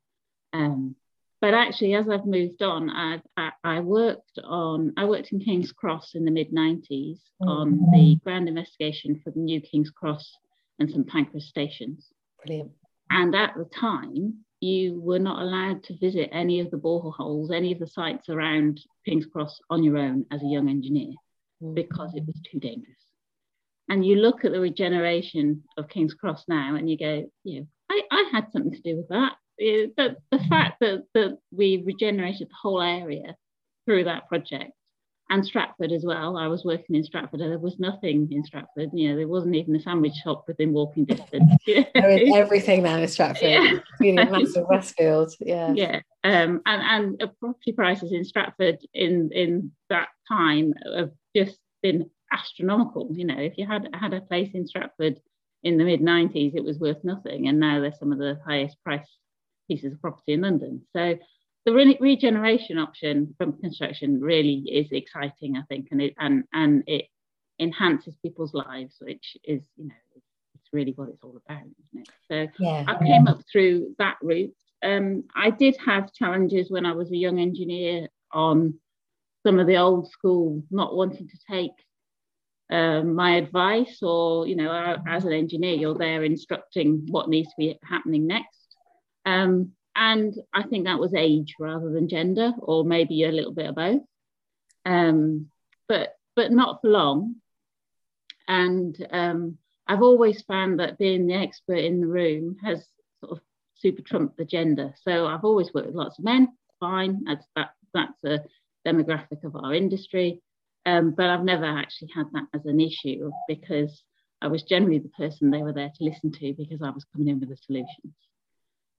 Um, 0.52 0.96
but 1.42 1.54
actually, 1.54 1.94
as 1.94 2.08
I've 2.08 2.24
moved 2.24 2.62
on, 2.62 2.88
I've, 2.88 3.22
I, 3.36 3.50
I, 3.64 3.80
worked 3.80 4.38
on 4.44 4.92
I 4.96 5.06
worked 5.06 5.32
in 5.32 5.40
King's 5.40 5.72
Cross 5.72 6.12
in 6.14 6.24
the 6.24 6.30
mid 6.30 6.52
'90s 6.52 7.18
mm. 7.42 7.48
on 7.48 7.80
the 7.92 8.16
ground 8.22 8.48
investigation 8.48 9.20
for 9.22 9.32
the 9.32 9.40
new 9.40 9.60
King's 9.60 9.90
Cross 9.90 10.36
and 10.78 10.88
St 10.88 11.04
Pancras 11.08 11.48
stations. 11.48 12.06
Brilliant. 12.46 12.70
And 13.10 13.34
at 13.34 13.54
the 13.56 13.64
time, 13.64 14.44
you 14.60 15.00
were 15.00 15.18
not 15.18 15.42
allowed 15.42 15.82
to 15.84 15.98
visit 15.98 16.30
any 16.30 16.60
of 16.60 16.70
the 16.70 16.78
boreholes, 16.78 17.52
any 17.52 17.72
of 17.72 17.80
the 17.80 17.88
sites 17.88 18.28
around 18.28 18.80
King's 19.04 19.26
Cross 19.26 19.58
on 19.68 19.82
your 19.82 19.98
own 19.98 20.24
as 20.30 20.44
a 20.44 20.46
young 20.46 20.68
engineer 20.68 21.12
because 21.74 22.14
it 22.14 22.24
was 22.24 22.40
too 22.50 22.60
dangerous. 22.60 22.96
And 23.88 24.06
you 24.06 24.16
look 24.16 24.44
at 24.44 24.52
the 24.52 24.60
regeneration 24.60 25.64
of 25.76 25.88
King's 25.88 26.14
Cross 26.14 26.44
now 26.46 26.76
and 26.76 26.88
you 26.88 26.96
go, 26.96 27.28
you 27.42 27.60
know, 27.60 27.66
I, 27.90 28.02
I 28.12 28.30
had 28.32 28.52
something 28.52 28.72
to 28.72 28.80
do 28.80 28.96
with 28.96 29.08
that. 29.08 29.32
The, 29.62 30.16
the 30.30 30.38
fact 30.48 30.80
that, 30.80 31.04
that 31.14 31.38
we 31.50 31.82
regenerated 31.84 32.48
the 32.48 32.54
whole 32.60 32.82
area 32.82 33.36
through 33.86 34.04
that 34.04 34.28
project 34.28 34.72
and 35.32 35.44
Stratford 35.44 35.92
as 35.92 36.04
well. 36.04 36.36
I 36.36 36.46
was 36.46 36.62
working 36.64 36.94
in 36.94 37.04
Stratford 37.04 37.40
and 37.40 37.50
there 37.50 37.58
was 37.58 37.78
nothing 37.78 38.28
in 38.30 38.44
Stratford. 38.44 38.90
You 38.92 39.10
know, 39.10 39.16
there 39.16 39.28
wasn't 39.28 39.54
even 39.54 39.74
a 39.74 39.80
sandwich 39.80 40.12
shop 40.22 40.44
within 40.46 40.74
walking 40.74 41.06
distance. 41.06 41.50
there 41.66 42.10
is 42.10 42.34
everything 42.34 42.82
now 42.82 42.98
in 42.98 43.08
Stratford. 43.08 43.48
Yeah. 43.48 43.72
Really 43.98 44.12
massive 44.12 44.66
Westfield. 44.70 45.34
Yeah. 45.40 45.72
Yeah. 45.74 46.00
Um, 46.22 46.60
and 46.66 47.18
and 47.20 47.30
property 47.40 47.72
prices 47.72 48.12
in 48.12 48.24
Stratford 48.24 48.78
in 48.92 49.30
in 49.32 49.72
that 49.88 50.08
time 50.28 50.74
have 50.94 51.12
just 51.34 51.58
been 51.82 52.10
astronomical. 52.30 53.08
You 53.12 53.24
know, 53.24 53.38
if 53.38 53.56
you 53.56 53.66
had 53.66 53.88
had 53.94 54.12
a 54.12 54.20
place 54.20 54.50
in 54.52 54.66
Stratford 54.66 55.18
in 55.62 55.78
the 55.78 55.84
mid 55.84 56.00
90s, 56.00 56.54
it 56.54 56.64
was 56.64 56.78
worth 56.78 57.02
nothing, 57.04 57.48
and 57.48 57.58
now 57.58 57.80
they're 57.80 57.94
some 57.98 58.12
of 58.12 58.18
the 58.18 58.38
highest 58.46 58.76
priced 58.84 59.16
pieces 59.68 59.92
of 59.92 60.00
property 60.00 60.32
in 60.32 60.42
London. 60.42 60.82
So 60.94 61.18
the 61.64 61.72
re- 61.72 61.98
regeneration 62.00 62.78
option 62.78 63.34
from 63.38 63.58
construction 63.60 64.20
really 64.20 64.64
is 64.70 64.90
exciting, 64.90 65.56
I 65.56 65.62
think, 65.68 65.88
and 65.90 66.02
it 66.02 66.14
and 66.18 66.44
and 66.52 66.82
it 66.86 67.06
enhances 67.60 68.16
people's 68.22 68.54
lives, 68.54 68.96
which 69.00 69.36
is 69.44 69.62
you 69.76 69.88
know 69.88 69.94
it's 70.54 70.72
really 70.72 70.92
what 70.92 71.08
it's 71.08 71.22
all 71.22 71.40
about, 71.46 71.62
isn't 71.62 72.08
it? 72.08 72.08
So 72.30 72.62
yeah. 72.62 72.84
I 72.86 72.98
came 73.04 73.26
up 73.28 73.40
through 73.50 73.94
that 73.98 74.16
route. 74.22 74.54
Um, 74.84 75.24
I 75.36 75.50
did 75.50 75.76
have 75.84 76.12
challenges 76.12 76.70
when 76.70 76.86
I 76.86 76.92
was 76.92 77.12
a 77.12 77.16
young 77.16 77.38
engineer 77.38 78.08
on 78.32 78.74
some 79.44 79.60
of 79.60 79.66
the 79.66 79.76
old 79.76 80.10
school 80.10 80.64
not 80.70 80.96
wanting 80.96 81.28
to 81.28 81.38
take 81.50 81.72
um, 82.70 83.14
my 83.14 83.36
advice, 83.36 83.98
or 84.02 84.46
you 84.46 84.56
know, 84.56 84.96
as 85.06 85.24
an 85.24 85.32
engineer, 85.32 85.74
you're 85.74 85.94
there 85.94 86.24
instructing 86.24 87.06
what 87.08 87.28
needs 87.28 87.48
to 87.50 87.54
be 87.58 87.78
happening 87.84 88.26
next. 88.26 88.61
Um, 89.24 89.72
and 89.94 90.34
I 90.52 90.62
think 90.62 90.84
that 90.86 90.98
was 90.98 91.14
age 91.14 91.54
rather 91.58 91.90
than 91.90 92.08
gender, 92.08 92.52
or 92.58 92.84
maybe 92.84 93.24
a 93.24 93.32
little 93.32 93.52
bit 93.52 93.66
of 93.66 93.74
both. 93.74 94.02
Um, 94.84 95.50
but 95.88 96.16
but 96.34 96.50
not 96.50 96.80
for 96.80 96.88
long. 96.88 97.36
And 98.48 98.96
um, 99.10 99.58
I've 99.86 100.02
always 100.02 100.42
found 100.42 100.80
that 100.80 100.98
being 100.98 101.26
the 101.26 101.34
expert 101.34 101.78
in 101.78 102.00
the 102.00 102.06
room 102.06 102.56
has 102.64 102.84
sort 103.20 103.32
of 103.32 103.40
super 103.74 104.02
trumped 104.02 104.36
the 104.36 104.44
gender. 104.44 104.94
So 105.02 105.26
I've 105.26 105.44
always 105.44 105.72
worked 105.74 105.88
with 105.88 105.96
lots 105.96 106.18
of 106.18 106.24
men. 106.24 106.48
Fine, 106.80 107.24
that's 107.24 107.46
that 107.56 107.70
that's 107.94 108.24
a 108.24 108.40
demographic 108.86 109.44
of 109.44 109.54
our 109.56 109.74
industry. 109.74 110.40
Um, 110.84 111.12
but 111.12 111.26
I've 111.26 111.44
never 111.44 111.64
actually 111.64 112.10
had 112.14 112.26
that 112.32 112.46
as 112.54 112.66
an 112.66 112.80
issue 112.80 113.30
because 113.46 114.02
I 114.40 114.48
was 114.48 114.64
generally 114.64 114.98
the 114.98 115.08
person 115.10 115.50
they 115.50 115.62
were 115.62 115.72
there 115.72 115.92
to 115.94 116.04
listen 116.04 116.32
to 116.32 116.54
because 116.54 116.82
I 116.82 116.90
was 116.90 117.04
coming 117.12 117.28
in 117.28 117.38
with 117.38 117.50
the 117.50 117.56
solutions. 117.56 118.14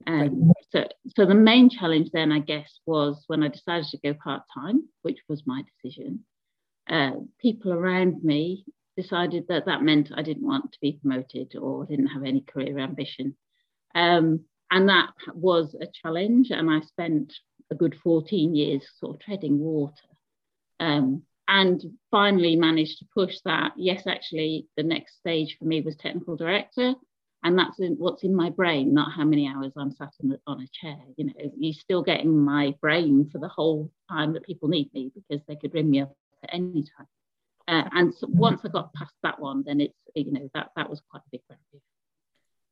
Um, 0.08 0.52
so, 0.72 0.88
so 1.16 1.26
the 1.26 1.36
main 1.36 1.70
challenge 1.70 2.10
then, 2.12 2.32
I 2.32 2.40
guess, 2.40 2.80
was 2.86 3.24
when 3.28 3.44
I 3.44 3.48
decided 3.48 3.88
to 3.88 3.98
go 3.98 4.14
part 4.14 4.44
time, 4.54 4.88
which 5.02 5.20
was 5.28 5.44
my 5.46 5.64
decision. 5.82 6.26
Uh, 6.90 7.12
people 7.40 7.72
around 7.72 8.24
me 8.24 8.66
decided 8.98 9.46
that 9.48 9.66
that 9.66 9.82
meant 9.82 10.12
I 10.14 10.22
didn't 10.22 10.46
want 10.46 10.72
to 10.72 10.78
be 10.82 11.00
promoted 11.02 11.56
or 11.56 11.86
didn't 11.86 12.08
have 12.08 12.24
any 12.24 12.42
career 12.42 12.80
ambition. 12.80 13.36
Um, 13.96 14.42
and 14.72 14.90
that 14.90 15.12
was 15.34 15.76
a 15.80 15.88
challenge. 16.02 16.52
And 16.52 16.70
I 16.70 16.82
spent 16.82 17.34
a 17.72 17.76
good 17.76 17.96
14 18.04 18.56
years 18.56 18.84
sort 19.00 19.16
of 19.16 19.22
treading 19.22 19.60
water. 19.60 19.94
Um, 20.80 21.24
and 21.48 21.84
finally 22.10 22.56
managed 22.56 23.00
to 23.00 23.06
push 23.14 23.36
that. 23.46 23.74
Yes, 23.78 24.08
actually, 24.08 24.68
the 24.78 24.84
next 24.84 25.18
stage 25.18 25.58
for 25.60 25.66
me 25.66 25.82
was 25.82 25.96
technical 25.96 26.36
director 26.36 26.96
and 27.44 27.58
that's 27.58 27.80
in, 27.80 27.94
what's 27.94 28.24
in 28.24 28.36
my 28.36 28.50
brain 28.50 28.94
not 28.94 29.12
how 29.12 29.24
many 29.24 29.48
hours 29.48 29.72
i'm 29.78 29.92
sat 29.92 30.14
on, 30.24 30.30
the, 30.30 30.40
on 30.48 30.62
a 30.62 30.68
chair 30.68 30.98
you 31.18 31.26
know. 31.26 31.34
You're 31.58 31.74
still 31.74 32.04
getting 32.04 32.38
my 32.38 32.76
brain 32.82 33.30
for 33.32 33.38
the 33.38 33.48
whole 33.48 33.92
time 34.10 34.34
that 34.34 34.46
people 34.46 34.70
need 34.70 34.94
me 34.94 35.12
because 35.14 35.44
they 35.48 35.56
could 35.56 35.74
ring 35.74 35.90
me 35.90 36.02
up 36.02 36.16
at 36.44 36.54
any 36.54 36.84
time. 36.84 37.08
Uh, 37.68 37.88
and 37.94 38.14
so 38.14 38.28
once 38.30 38.62
i 38.66 38.68
got 38.68 38.94
past 38.94 39.14
that 39.24 39.40
one 39.40 39.64
then 39.66 39.80
it's 39.82 39.94
you 40.16 40.32
know 40.32 40.50
that 40.54 40.72
that 40.76 40.90
was 40.90 41.02
quite 41.10 41.22
a 41.22 41.30
big 41.32 41.42
barrier 41.48 41.82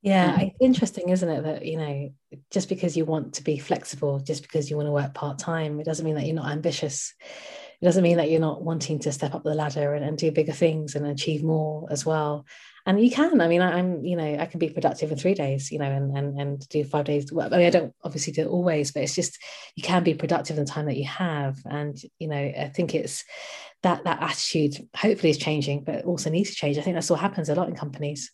yeah, 0.02 0.40
it's 0.40 0.56
interesting, 0.60 1.10
isn't 1.10 1.28
it, 1.28 1.42
that 1.44 1.64
you 1.64 1.76
know 1.78 2.12
just 2.50 2.68
because 2.68 2.96
you 2.96 3.04
want 3.04 3.34
to 3.34 3.44
be 3.44 3.56
flexible, 3.58 4.18
just 4.18 4.42
because 4.42 4.68
you 4.68 4.76
want 4.76 4.88
to 4.88 4.92
work 4.92 5.14
part 5.14 5.38
time, 5.38 5.78
it 5.78 5.86
doesn't 5.86 6.04
mean 6.04 6.16
that 6.16 6.26
you're 6.26 6.34
not 6.34 6.50
ambitious. 6.50 7.14
It 7.82 7.84
doesn't 7.84 8.04
mean 8.04 8.18
that 8.18 8.30
you're 8.30 8.40
not 8.40 8.62
wanting 8.62 9.00
to 9.00 9.12
step 9.12 9.34
up 9.34 9.42
the 9.42 9.54
ladder 9.54 9.92
and, 9.92 10.04
and 10.04 10.16
do 10.16 10.30
bigger 10.30 10.52
things 10.52 10.94
and 10.94 11.04
achieve 11.04 11.42
more 11.42 11.88
as 11.90 12.06
well. 12.06 12.46
And 12.86 13.04
you 13.04 13.10
can. 13.10 13.40
I 13.40 13.48
mean, 13.48 13.60
I, 13.60 13.78
am 13.78 14.04
you 14.04 14.16
know, 14.16 14.36
I 14.38 14.46
can 14.46 14.60
be 14.60 14.70
productive 14.70 15.10
in 15.10 15.18
three 15.18 15.34
days, 15.34 15.70
you 15.72 15.78
know, 15.78 15.90
and 15.90 16.16
and 16.16 16.40
and 16.40 16.68
do 16.68 16.84
five 16.84 17.04
days. 17.04 17.32
Well, 17.32 17.52
I 17.52 17.58
mean, 17.58 17.66
I 17.66 17.70
don't 17.70 17.94
obviously 18.04 18.32
do 18.32 18.42
it 18.42 18.48
always, 18.48 18.92
but 18.92 19.02
it's 19.02 19.16
just 19.16 19.36
you 19.76 19.82
can 19.82 20.04
be 20.04 20.14
productive 20.14 20.58
in 20.58 20.64
the 20.64 20.70
time 20.70 20.86
that 20.86 20.96
you 20.96 21.06
have. 21.06 21.58
And 21.64 22.00
you 22.18 22.28
know, 22.28 22.36
I 22.36 22.70
think 22.74 22.94
it's 22.94 23.24
that 23.82 24.04
that 24.04 24.22
attitude 24.22 24.88
hopefully 24.96 25.30
is 25.30 25.38
changing, 25.38 25.84
but 25.84 26.04
also 26.04 26.30
needs 26.30 26.50
to 26.50 26.56
change. 26.56 26.78
I 26.78 26.82
think 26.82 26.94
that's 26.94 27.10
what 27.10 27.20
happens 27.20 27.48
a 27.48 27.54
lot 27.54 27.68
in 27.68 27.74
companies 27.74 28.30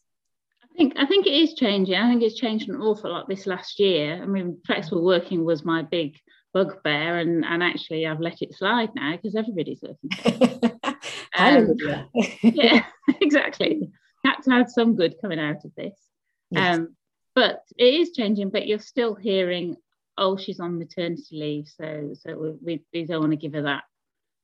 I 0.62 0.76
think 0.78 0.92
I 0.96 1.06
think 1.06 1.26
it 1.26 1.32
is 1.32 1.54
changing. 1.54 1.96
I 1.96 2.08
think 2.08 2.22
it's 2.22 2.38
changed 2.38 2.68
an 2.68 2.76
awful 2.76 3.10
lot 3.10 3.28
this 3.28 3.46
last 3.46 3.80
year. 3.80 4.22
I 4.22 4.26
mean, 4.26 4.58
flexible 4.64 5.04
working 5.04 5.44
was 5.44 5.64
my 5.64 5.82
big 5.82 6.16
bugbear, 6.52 7.18
and 7.18 7.44
and 7.44 7.62
actually 7.62 8.06
I've 8.06 8.20
let 8.20 8.42
it 8.42 8.54
slide 8.54 8.90
now 8.94 9.12
because 9.12 9.34
everybody's 9.34 9.82
working. 9.82 10.60
um, 11.38 11.74
yeah, 12.42 12.84
exactly. 13.20 13.90
That's 14.24 14.46
had 14.46 14.52
to 14.52 14.58
have 14.58 14.70
some 14.70 14.96
good 14.96 15.14
coming 15.20 15.38
out 15.38 15.64
of 15.64 15.74
this. 15.76 15.98
Yes. 16.50 16.78
Um, 16.78 16.96
but 17.34 17.62
it 17.76 17.94
is 17.94 18.12
changing. 18.12 18.50
But 18.50 18.66
you're 18.66 18.78
still 18.80 19.14
hearing, 19.14 19.76
oh, 20.16 20.36
she's 20.36 20.60
on 20.60 20.78
maternity 20.78 21.24
leave, 21.32 21.68
so 21.68 22.14
so 22.14 22.56
we, 22.62 22.82
we 22.92 23.04
don't 23.04 23.20
want 23.20 23.32
to 23.32 23.36
give 23.36 23.54
her 23.54 23.62
that 23.62 23.84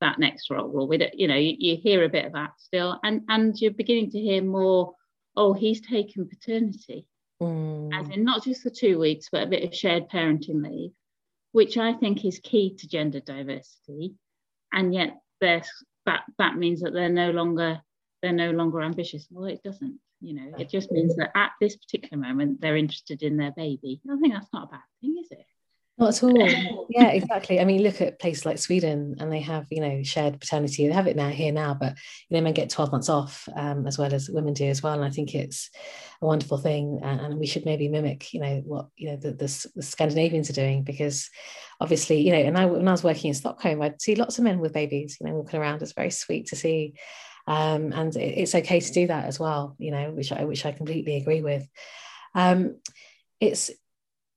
that 0.00 0.18
next 0.18 0.50
role. 0.50 0.70
Or 0.74 0.86
we 0.86 0.98
don't, 0.98 1.18
you 1.18 1.28
know, 1.28 1.36
you, 1.36 1.56
you 1.58 1.76
hear 1.76 2.04
a 2.04 2.08
bit 2.08 2.26
of 2.26 2.32
that 2.32 2.52
still, 2.58 2.98
and 3.02 3.22
and 3.28 3.60
you're 3.60 3.72
beginning 3.72 4.10
to 4.10 4.20
hear 4.20 4.42
more 4.42 4.94
oh, 5.36 5.52
he's 5.52 5.80
taken 5.80 6.28
paternity, 6.28 7.06
mm. 7.42 7.90
as 7.92 8.08
in 8.10 8.24
not 8.24 8.44
just 8.44 8.62
for 8.62 8.70
two 8.70 8.98
weeks, 8.98 9.28
but 9.30 9.42
a 9.42 9.46
bit 9.46 9.64
of 9.64 9.74
shared 9.74 10.08
parenting 10.08 10.62
leave, 10.62 10.92
which 11.54 11.78
I 11.78 11.92
think 11.92 12.24
is 12.24 12.40
key 12.40 12.74
to 12.78 12.88
gender 12.88 13.20
diversity. 13.20 14.16
And 14.72 14.92
yet 14.92 15.20
that 15.40 15.68
that 16.04 16.56
means 16.56 16.80
that 16.80 16.92
they're 16.92 17.08
no 17.08 17.30
longer 17.30 17.80
they're 18.20 18.32
no 18.32 18.50
longer 18.50 18.82
ambitious. 18.82 19.28
Well, 19.30 19.44
it 19.44 19.62
doesn't. 19.62 20.00
You 20.20 20.34
know, 20.34 20.58
it 20.58 20.68
just 20.68 20.90
means 20.90 21.14
that 21.16 21.30
at 21.36 21.52
this 21.60 21.76
particular 21.76 22.20
moment 22.20 22.60
they're 22.60 22.76
interested 22.76 23.22
in 23.22 23.36
their 23.36 23.52
baby. 23.52 24.00
I 24.10 24.16
think 24.16 24.34
that's 24.34 24.52
not 24.52 24.64
a 24.64 24.72
bad 24.72 24.80
thing, 25.00 25.16
is 25.22 25.30
it? 25.30 25.46
Not 25.96 26.16
at 26.16 26.22
all. 26.24 26.86
yeah, 26.90 27.10
exactly. 27.10 27.60
I 27.60 27.64
mean, 27.64 27.82
look 27.82 28.00
at 28.00 28.18
places 28.18 28.44
like 28.44 28.58
Sweden, 28.58 29.14
and 29.20 29.30
they 29.30 29.40
have 29.40 29.66
you 29.70 29.80
know 29.80 30.02
shared 30.02 30.40
paternity. 30.40 30.88
They 30.88 30.92
have 30.92 31.06
it 31.06 31.16
now 31.16 31.28
here 31.28 31.52
now, 31.52 31.74
but 31.74 31.94
you 32.28 32.36
know 32.36 32.42
men 32.42 32.52
get 32.52 32.68
twelve 32.68 32.90
months 32.90 33.08
off 33.08 33.48
um, 33.54 33.86
as 33.86 33.96
well 33.96 34.12
as 34.12 34.28
women 34.28 34.54
do 34.54 34.64
as 34.64 34.82
well. 34.82 34.94
And 34.94 35.04
I 35.04 35.10
think 35.10 35.34
it's 35.36 35.70
a 36.20 36.26
wonderful 36.26 36.58
thing, 36.58 36.98
and, 37.02 37.20
and 37.20 37.38
we 37.38 37.46
should 37.46 37.64
maybe 37.64 37.88
mimic 37.88 38.34
you 38.34 38.40
know 38.40 38.60
what 38.64 38.88
you 38.96 39.10
know 39.10 39.16
the, 39.16 39.32
the, 39.32 39.68
the, 39.76 39.82
Scandinavians 39.82 40.50
are 40.50 40.54
doing 40.54 40.82
because 40.82 41.30
obviously 41.80 42.20
you 42.20 42.32
know. 42.32 42.40
And 42.40 42.58
I 42.58 42.66
when 42.66 42.88
I 42.88 42.92
was 42.92 43.04
working 43.04 43.28
in 43.28 43.34
Stockholm, 43.34 43.80
I'd 43.80 44.02
see 44.02 44.16
lots 44.16 44.38
of 44.38 44.44
men 44.44 44.58
with 44.58 44.72
babies, 44.72 45.18
you 45.20 45.28
know, 45.28 45.34
walking 45.34 45.60
around. 45.60 45.80
It's 45.80 45.92
very 45.92 46.10
sweet 46.10 46.46
to 46.46 46.56
see, 46.56 46.94
um, 47.46 47.92
and 47.92 48.16
it, 48.16 48.38
it's 48.38 48.54
okay 48.56 48.80
to 48.80 48.92
do 48.92 49.06
that 49.06 49.26
as 49.26 49.38
well. 49.38 49.76
You 49.78 49.92
know, 49.92 50.10
which 50.10 50.32
I 50.32 50.44
which 50.44 50.66
I 50.66 50.72
completely 50.72 51.18
agree 51.18 51.40
with. 51.40 51.68
Um, 52.34 52.80
it's 53.38 53.70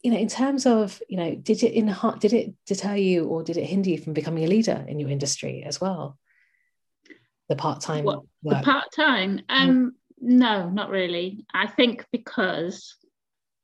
you 0.08 0.14
know 0.14 0.20
in 0.20 0.30
terms 0.30 0.66
of 0.66 1.02
you 1.10 1.18
know 1.18 1.36
did 1.36 1.62
it 1.64 1.74
in 1.74 1.86
heart 1.86 2.22
did 2.22 2.32
it 2.32 2.54
deter 2.66 2.96
you 2.96 3.26
or 3.26 3.44
did 3.44 3.58
it 3.58 3.66
hinder 3.66 3.90
you 3.90 3.98
from 3.98 4.14
becoming 4.14 4.46
a 4.46 4.48
leader 4.48 4.86
in 4.88 5.02
your 5.02 5.10
industry 5.10 5.64
as 5.66 5.82
well 5.82 6.18
the 7.50 7.58
part-time 7.58 8.06
what, 8.06 8.22
the 8.42 8.62
part-time 8.64 9.42
um 9.50 9.70
mm. 9.70 9.92
no 10.22 10.70
not 10.70 10.90
really 10.90 11.46
i 11.54 11.68
think 11.68 12.06
because 12.14 12.96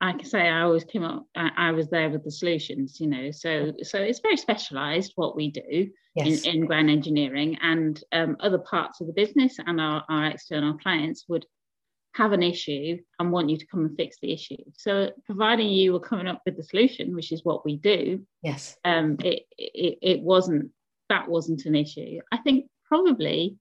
I 0.02 0.12
can 0.12 0.26
say 0.26 0.50
I 0.50 0.64
always 0.64 0.84
came 0.84 1.06
up. 1.06 1.26
I, 1.34 1.50
I, 1.56 1.72
was 1.72 1.88
there 1.88 2.10
with 2.10 2.26
the 2.26 2.32
solutions, 2.32 3.00
you 3.00 3.08
know. 3.08 3.32
So 3.32 3.72
so 3.84 4.00
it's 4.00 4.20
very 4.20 4.36
specialised 4.36 5.14
what 5.16 5.34
we 5.34 5.50
do 5.50 5.90
yes. 6.14 6.44
in, 6.44 6.56
in 6.56 6.66
ground 6.66 6.90
engineering, 6.90 7.58
and 7.62 8.04
um, 8.12 8.36
other 8.42 8.58
parts 8.58 9.00
of 9.00 9.08
the 9.08 9.14
business 9.14 9.56
and 9.66 9.80
our, 9.80 10.04
our 10.10 10.26
external 10.26 10.78
clients 10.78 11.24
would 11.30 11.46
have 12.14 12.32
an 12.32 12.44
issue 12.44 12.98
and 13.20 13.32
want 13.32 13.50
you 13.50 13.58
to 13.58 13.66
come 13.66 13.86
and 13.86 13.96
fix 13.96 14.18
the 14.22 14.32
issue. 14.32 14.58
So 14.78 15.12
providing 15.26 15.70
you 15.70 15.94
were 15.94 16.00
coming 16.00 16.28
up 16.28 16.42
with 16.46 16.58
the 16.58 16.64
solution, 16.64 17.16
which 17.16 17.32
is 17.32 17.44
what 17.44 17.66
we 17.66 17.78
do, 17.78 18.26
yes, 18.42 18.78
um, 18.86 19.18
it, 19.24 19.44
it 19.58 19.98
it 20.02 20.22
wasn't 20.22 20.72
that 21.10 21.28
wasn't 21.28 21.66
an 21.66 21.76
issue. 21.76 22.20
I 22.32 22.38
think 22.38 22.68
probably 22.86 23.58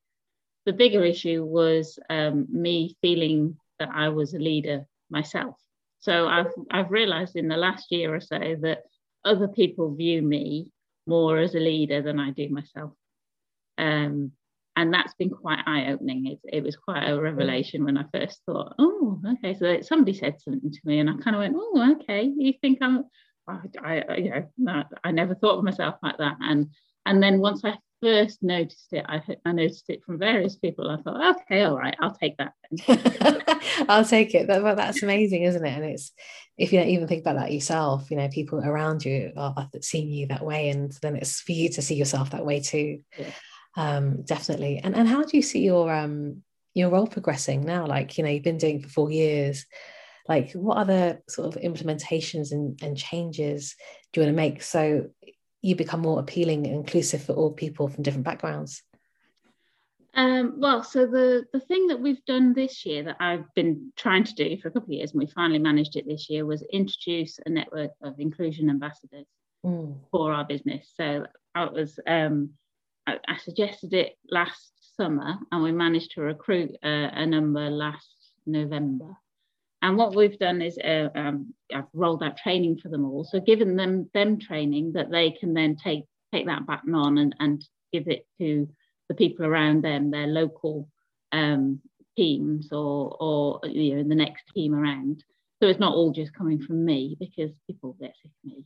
the 0.66 0.72
bigger 0.72 1.04
issue 1.04 1.44
was 1.44 1.98
um, 2.10 2.46
me 2.50 2.96
feeling 3.00 3.56
that 3.78 3.88
I 3.92 4.10
was 4.10 4.34
a 4.34 4.38
leader 4.38 4.86
myself. 5.10 5.56
So 6.00 6.28
I've 6.28 6.52
I've 6.70 6.90
realised 6.90 7.36
in 7.36 7.48
the 7.48 7.56
last 7.56 7.90
year 7.90 8.14
or 8.14 8.20
so 8.20 8.38
that 8.62 8.82
other 9.24 9.48
people 9.48 9.94
view 9.94 10.20
me 10.20 10.68
more 11.06 11.38
as 11.38 11.54
a 11.54 11.60
leader 11.60 12.02
than 12.02 12.20
I 12.20 12.30
do 12.30 12.48
myself. 12.48 12.92
Um, 13.78 14.32
and 14.76 14.92
that's 14.92 15.14
been 15.14 15.30
quite 15.30 15.60
eye-opening. 15.66 16.26
It, 16.26 16.40
it 16.44 16.62
was 16.62 16.76
quite 16.76 17.08
a 17.08 17.20
revelation 17.20 17.84
when 17.84 17.98
i 17.98 18.04
first 18.12 18.40
thought 18.46 18.74
oh 18.78 19.20
okay 19.34 19.54
so 19.54 19.80
somebody 19.82 20.14
said 20.14 20.40
something 20.40 20.70
to 20.70 20.80
me. 20.84 20.98
And 20.98 21.10
i 21.10 21.14
kind 21.14 21.36
of 21.36 21.40
went 21.40 21.56
oh 21.56 21.96
okay 22.00 22.30
you 22.36 22.54
think 22.60 22.78
i'm 22.80 23.04
I, 23.48 24.02
I 24.08 24.16
you 24.16 24.44
know 24.58 24.84
i 25.04 25.10
never 25.10 25.34
thought 25.34 25.58
of 25.58 25.64
myself 25.64 25.96
like 26.02 26.18
that. 26.18 26.36
And 26.40 26.70
and 27.06 27.22
then 27.22 27.40
once 27.40 27.64
i 27.64 27.76
first 28.00 28.42
noticed 28.42 28.88
it 28.92 29.04
i, 29.08 29.22
I 29.44 29.52
noticed 29.52 29.84
it 29.88 30.02
from 30.04 30.18
various 30.18 30.56
people 30.56 30.90
i 30.90 31.00
thought 31.00 31.36
okay 31.36 31.62
all 31.62 31.76
right 31.76 31.94
i'll 32.00 32.14
take 32.14 32.36
that 32.38 32.52
i'll 33.88 34.04
take 34.04 34.34
it. 34.34 34.48
That, 34.48 34.62
well, 34.62 34.74
that's 34.74 35.04
amazing 35.04 35.44
isn't 35.44 35.64
it? 35.64 35.76
And 35.76 35.84
it's 35.84 36.10
if 36.58 36.72
you 36.72 36.80
don't 36.80 36.88
even 36.88 37.06
think 37.06 37.20
about 37.20 37.36
that 37.36 37.52
yourself 37.52 38.10
you 38.10 38.16
know 38.16 38.28
people 38.28 38.58
around 38.58 39.04
you 39.04 39.32
are 39.36 39.68
seeing 39.82 40.08
you 40.08 40.26
that 40.28 40.44
way 40.44 40.70
and 40.70 40.90
then 41.02 41.16
it's 41.16 41.40
for 41.40 41.52
you 41.52 41.68
to 41.70 41.82
see 41.82 41.94
yourself 41.94 42.30
that 42.30 42.46
way 42.46 42.60
too. 42.60 43.00
Yeah 43.18 43.30
um, 43.76 44.22
definitely. 44.22 44.80
And 44.82 44.94
and 44.94 45.08
how 45.08 45.22
do 45.22 45.36
you 45.36 45.42
see 45.42 45.60
your 45.60 45.92
um 45.92 46.42
your 46.74 46.90
role 46.90 47.06
progressing 47.06 47.64
now? 47.64 47.86
Like 47.86 48.18
you 48.18 48.24
know 48.24 48.30
you've 48.30 48.42
been 48.42 48.58
doing 48.58 48.80
for 48.80 48.88
four 48.88 49.10
years. 49.10 49.66
Like 50.28 50.52
what 50.52 50.76
other 50.76 51.20
sort 51.28 51.48
of 51.48 51.60
implementations 51.62 52.52
and, 52.52 52.80
and 52.80 52.96
changes 52.96 53.74
do 54.12 54.20
you 54.20 54.26
want 54.26 54.36
to 54.36 54.40
make 54.40 54.62
so 54.62 55.08
you 55.62 55.74
become 55.74 56.00
more 56.00 56.20
appealing 56.20 56.66
and 56.66 56.76
inclusive 56.76 57.24
for 57.24 57.32
all 57.32 57.52
people 57.52 57.88
from 57.88 58.02
different 58.02 58.24
backgrounds? 58.24 58.82
Um, 60.14 60.54
well, 60.58 60.82
so 60.82 61.06
the 61.06 61.44
the 61.52 61.60
thing 61.60 61.86
that 61.86 62.00
we've 62.00 62.24
done 62.26 62.52
this 62.52 62.84
year 62.84 63.02
that 63.04 63.16
I've 63.18 63.52
been 63.54 63.92
trying 63.96 64.24
to 64.24 64.34
do 64.34 64.58
for 64.58 64.68
a 64.68 64.70
couple 64.70 64.88
of 64.88 64.92
years, 64.92 65.12
and 65.12 65.20
we 65.20 65.26
finally 65.26 65.58
managed 65.58 65.96
it 65.96 66.06
this 66.06 66.28
year, 66.28 66.44
was 66.44 66.62
introduce 66.70 67.38
a 67.46 67.48
network 67.48 67.92
of 68.02 68.20
inclusion 68.20 68.68
ambassadors 68.68 69.26
mm. 69.64 69.96
for 70.10 70.32
our 70.32 70.44
business. 70.44 70.92
So 70.94 71.24
I 71.54 71.64
was 71.64 71.98
um, 72.06 72.50
I, 73.06 73.36
suggested 73.38 73.94
it 73.94 74.16
last 74.30 74.72
summer 74.96 75.36
and 75.50 75.62
we 75.62 75.72
managed 75.72 76.12
to 76.12 76.20
recruit 76.22 76.70
a, 76.82 77.10
a 77.12 77.26
number 77.26 77.70
last 77.70 78.14
November. 78.46 79.16
And 79.80 79.96
what 79.96 80.14
we've 80.14 80.38
done 80.38 80.62
is 80.62 80.78
uh, 80.78 81.08
um, 81.14 81.54
I've 81.74 81.84
rolled 81.92 82.22
out 82.22 82.36
training 82.36 82.78
for 82.78 82.88
them 82.88 83.04
all. 83.04 83.24
So 83.24 83.40
given 83.40 83.76
them 83.76 84.08
them 84.14 84.38
training 84.38 84.92
that 84.92 85.10
they 85.10 85.32
can 85.32 85.54
then 85.54 85.76
take 85.76 86.04
take 86.32 86.46
that 86.46 86.66
baton 86.66 86.94
on 86.94 87.18
and, 87.18 87.34
and 87.40 87.64
give 87.92 88.06
it 88.06 88.24
to 88.38 88.68
the 89.08 89.14
people 89.14 89.44
around 89.44 89.82
them, 89.82 90.10
their 90.10 90.28
local 90.28 90.88
um, 91.32 91.80
teams 92.16 92.68
or 92.70 93.16
or 93.18 93.60
you 93.64 93.96
know 93.96 94.08
the 94.08 94.14
next 94.14 94.44
team 94.54 94.72
around. 94.72 95.24
So 95.60 95.68
it's 95.68 95.80
not 95.80 95.94
all 95.94 96.12
just 96.12 96.32
coming 96.34 96.60
from 96.60 96.84
me 96.84 97.16
because 97.18 97.50
people 97.66 97.96
get 98.00 98.14
sick 98.22 98.30
of 98.44 98.50
me. 98.50 98.64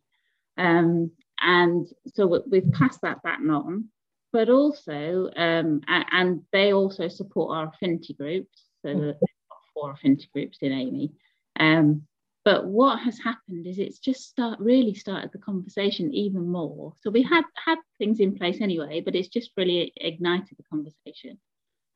Um, 0.58 1.10
and 1.40 1.86
so 2.14 2.42
we've 2.46 2.72
passed 2.72 3.00
that 3.02 3.22
baton 3.22 3.50
on 3.50 3.88
but 4.32 4.48
also, 4.48 5.30
um, 5.36 5.80
and 5.88 6.42
they 6.52 6.72
also 6.72 7.08
support 7.08 7.56
our 7.56 7.68
affinity 7.68 8.14
groups. 8.14 8.64
So 8.82 8.88
mm. 8.88 9.18
got 9.20 9.60
four 9.74 9.92
affinity 9.92 10.28
groups 10.32 10.58
in 10.60 10.72
Amey. 10.72 11.10
Um, 11.58 12.02
but 12.44 12.66
what 12.66 13.00
has 13.00 13.18
happened 13.18 13.66
is 13.66 13.78
it's 13.78 13.98
just 13.98 14.28
start 14.28 14.60
really 14.60 14.94
started 14.94 15.30
the 15.32 15.38
conversation 15.38 16.14
even 16.14 16.48
more. 16.48 16.92
So 17.00 17.10
we 17.10 17.22
had 17.22 17.44
had 17.64 17.78
things 17.98 18.20
in 18.20 18.36
place 18.36 18.60
anyway, 18.60 19.00
but 19.00 19.16
it's 19.16 19.28
just 19.28 19.50
really 19.56 19.92
ignited 19.96 20.56
the 20.56 20.62
conversation 20.70 21.38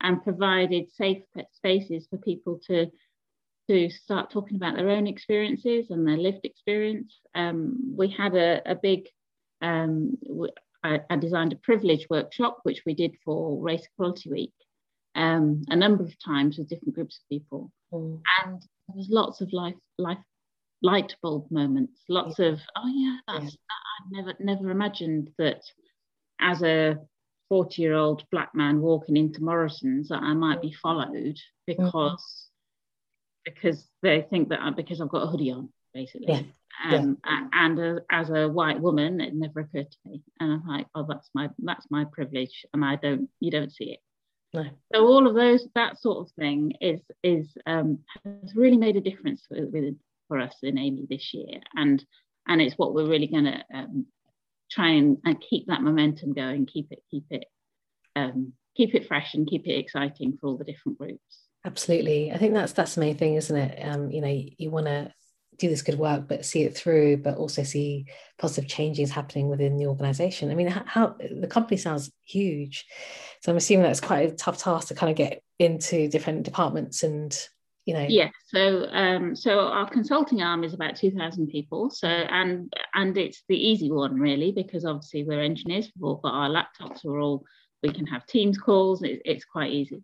and 0.00 0.24
provided 0.24 0.90
safe 0.90 1.22
spaces 1.52 2.08
for 2.08 2.16
people 2.18 2.58
to 2.66 2.90
to 3.68 3.88
start 3.90 4.32
talking 4.32 4.56
about 4.56 4.74
their 4.74 4.90
own 4.90 5.06
experiences 5.06 5.90
and 5.90 6.04
their 6.04 6.16
lived 6.16 6.44
experience. 6.44 7.20
Um, 7.36 7.94
we 7.96 8.08
had 8.08 8.34
a, 8.34 8.60
a 8.68 8.74
big 8.74 9.06
um, 9.62 10.18
I, 10.82 11.00
I, 11.10 11.16
designed 11.16 11.52
a 11.52 11.56
privilege 11.56 12.06
workshop, 12.08 12.60
which 12.62 12.82
we 12.86 12.94
did 12.94 13.16
for 13.24 13.60
Race 13.60 13.86
Equality 13.92 14.30
Week 14.30 14.52
um, 15.14 15.62
a 15.68 15.76
number 15.76 16.04
of 16.04 16.12
times 16.24 16.58
with 16.58 16.68
different 16.68 16.94
groups 16.94 17.18
of 17.18 17.28
people. 17.28 17.70
Mm. 17.92 18.20
And 18.44 18.62
there 18.62 18.96
was 18.96 19.08
lots 19.10 19.40
of 19.40 19.52
life, 19.52 19.74
life 19.98 20.18
light 20.82 21.14
bulb 21.22 21.50
moments, 21.50 22.00
lots 22.08 22.38
yeah. 22.38 22.46
of, 22.46 22.60
oh 22.76 22.88
yeah, 22.88 23.16
that's, 23.26 23.44
yeah. 23.44 23.50
That, 23.50 23.82
I 23.82 24.22
never, 24.22 24.34
never 24.40 24.70
imagined 24.70 25.30
that 25.38 25.62
as 26.40 26.62
a 26.62 26.96
40 27.50 27.82
year 27.82 27.94
old 27.94 28.24
black 28.30 28.54
man 28.54 28.80
walking 28.80 29.16
into 29.16 29.42
Morrison's 29.42 30.08
that 30.08 30.22
I 30.22 30.32
might 30.32 30.62
be 30.62 30.72
followed 30.72 31.36
because, 31.66 31.90
mm-hmm. 31.92 33.52
because 33.52 33.88
they 34.02 34.22
think 34.22 34.48
that 34.50 34.60
I, 34.60 34.70
because 34.70 35.00
I've 35.00 35.08
got 35.08 35.24
a 35.24 35.26
hoodie 35.26 35.50
on 35.50 35.70
basically. 35.92 36.26
Yeah. 36.28 36.42
Um, 36.84 37.18
yeah. 37.26 37.46
And 37.52 37.78
a, 37.78 38.00
as 38.10 38.30
a 38.30 38.48
white 38.48 38.80
woman, 38.80 39.20
it 39.20 39.34
never 39.34 39.60
occurred 39.60 39.90
to 39.90 39.98
me. 40.06 40.22
And 40.38 40.52
I'm 40.52 40.66
like, 40.66 40.86
oh, 40.94 41.06
that's 41.08 41.28
my 41.34 41.50
that's 41.58 41.86
my 41.90 42.04
privilege, 42.04 42.64
and 42.72 42.84
I 42.84 42.96
don't 42.96 43.28
you 43.40 43.50
don't 43.50 43.72
see 43.72 43.92
it. 43.92 44.00
No. 44.52 44.64
So 44.92 45.06
all 45.06 45.26
of 45.26 45.34
those 45.34 45.66
that 45.74 46.00
sort 46.00 46.26
of 46.26 46.32
thing 46.34 46.72
is 46.80 47.00
is 47.22 47.48
um, 47.66 48.00
has 48.24 48.54
really 48.54 48.76
made 48.76 48.96
a 48.96 49.00
difference 49.00 49.46
with, 49.50 49.70
with, 49.72 49.94
for 50.28 50.38
us 50.38 50.54
in 50.62 50.76
Amey 50.76 51.06
this 51.08 51.32
year, 51.34 51.60
and 51.76 52.04
and 52.48 52.60
it's 52.60 52.76
what 52.76 52.94
we're 52.94 53.08
really 53.08 53.28
going 53.28 53.44
to 53.44 53.64
um, 53.74 54.06
try 54.70 54.88
and, 54.90 55.18
and 55.24 55.40
keep 55.40 55.66
that 55.66 55.82
momentum 55.82 56.32
going, 56.32 56.66
keep 56.66 56.90
it 56.90 57.02
keep 57.10 57.24
it 57.30 57.44
um, 58.16 58.52
keep 58.76 58.94
it 58.94 59.06
fresh 59.06 59.34
and 59.34 59.46
keep 59.46 59.66
it 59.66 59.78
exciting 59.78 60.36
for 60.40 60.48
all 60.48 60.56
the 60.56 60.64
different 60.64 60.98
groups. 60.98 61.44
Absolutely, 61.64 62.32
I 62.32 62.38
think 62.38 62.54
that's 62.54 62.72
that's 62.72 62.94
the 62.94 63.02
main 63.02 63.16
thing, 63.16 63.34
isn't 63.34 63.56
it? 63.56 63.84
Um, 63.84 64.10
you 64.10 64.20
know, 64.20 64.42
you 64.58 64.70
want 64.70 64.86
to 64.86 65.12
do 65.60 65.68
this 65.68 65.82
good 65.82 65.98
work, 65.98 66.26
but 66.26 66.44
see 66.44 66.62
it 66.62 66.76
through, 66.76 67.18
but 67.18 67.36
also 67.36 67.62
see 67.62 68.06
positive 68.38 68.68
changes 68.68 69.10
happening 69.10 69.48
within 69.48 69.76
the 69.76 69.86
organization. 69.86 70.50
I 70.50 70.54
mean, 70.54 70.68
how, 70.68 71.16
the 71.18 71.46
company 71.46 71.76
sounds 71.76 72.10
huge, 72.24 72.86
so 73.42 73.52
I'm 73.52 73.58
assuming 73.58 73.84
that's 73.84 74.00
quite 74.00 74.32
a 74.32 74.34
tough 74.34 74.58
task 74.58 74.88
to 74.88 74.94
kind 74.94 75.10
of 75.10 75.16
get 75.16 75.42
into 75.58 76.08
different 76.08 76.44
departments 76.44 77.02
and 77.02 77.36
you 77.86 77.94
know. 77.94 78.06
Yeah. 78.08 78.30
So 78.46 78.86
um, 78.90 79.34
so 79.34 79.60
our 79.60 79.88
consulting 79.88 80.42
arm 80.42 80.64
is 80.64 80.74
about 80.74 80.96
two 80.96 81.10
thousand 81.10 81.48
people. 81.48 81.90
So 81.90 82.08
and 82.08 82.72
and 82.94 83.16
it's 83.16 83.42
the 83.48 83.56
easy 83.56 83.90
one 83.90 84.18
really 84.18 84.52
because 84.52 84.84
obviously 84.84 85.24
we're 85.24 85.42
engineers. 85.42 85.90
We've 85.94 86.04
all 86.04 86.16
got 86.16 86.34
our 86.34 86.48
laptops. 86.48 87.04
We're 87.04 87.22
all 87.22 87.44
we 87.82 87.92
can 87.92 88.06
have 88.06 88.26
Teams 88.26 88.58
calls. 88.58 89.02
It, 89.02 89.22
it's 89.24 89.44
quite 89.44 89.72
easy. 89.72 90.02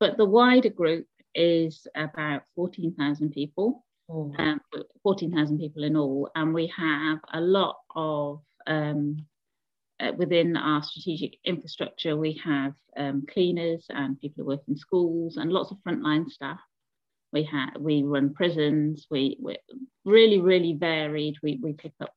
But 0.00 0.16
the 0.16 0.24
wider 0.24 0.70
group 0.70 1.06
is 1.34 1.86
about 1.94 2.42
fourteen 2.54 2.94
thousand 2.94 3.30
people 3.30 3.84
oh. 4.08 4.32
um, 4.38 4.60
14,000 5.02 5.58
people 5.58 5.84
in 5.84 5.96
all. 5.96 6.30
And 6.34 6.54
we 6.54 6.72
have 6.76 7.18
a 7.32 7.40
lot 7.40 7.76
of, 7.94 8.40
um, 8.66 9.26
uh, 10.00 10.12
within 10.16 10.56
our 10.56 10.82
strategic 10.82 11.38
infrastructure, 11.44 12.16
we 12.16 12.40
have 12.44 12.74
um, 12.96 13.26
cleaners 13.30 13.86
and 13.88 14.20
people 14.20 14.44
who 14.44 14.48
work 14.50 14.62
in 14.68 14.76
schools 14.76 15.36
and 15.36 15.52
lots 15.52 15.70
of 15.70 15.78
frontline 15.86 16.28
staff. 16.30 16.58
We 17.32 17.42
have 17.44 17.70
we 17.78 18.04
run 18.04 18.32
prisons. 18.32 19.06
We 19.10 19.36
we 19.40 19.58
really 20.04 20.40
really 20.40 20.72
varied. 20.72 21.34
We 21.42 21.58
we 21.62 21.74
pick 21.74 21.92
up 22.00 22.14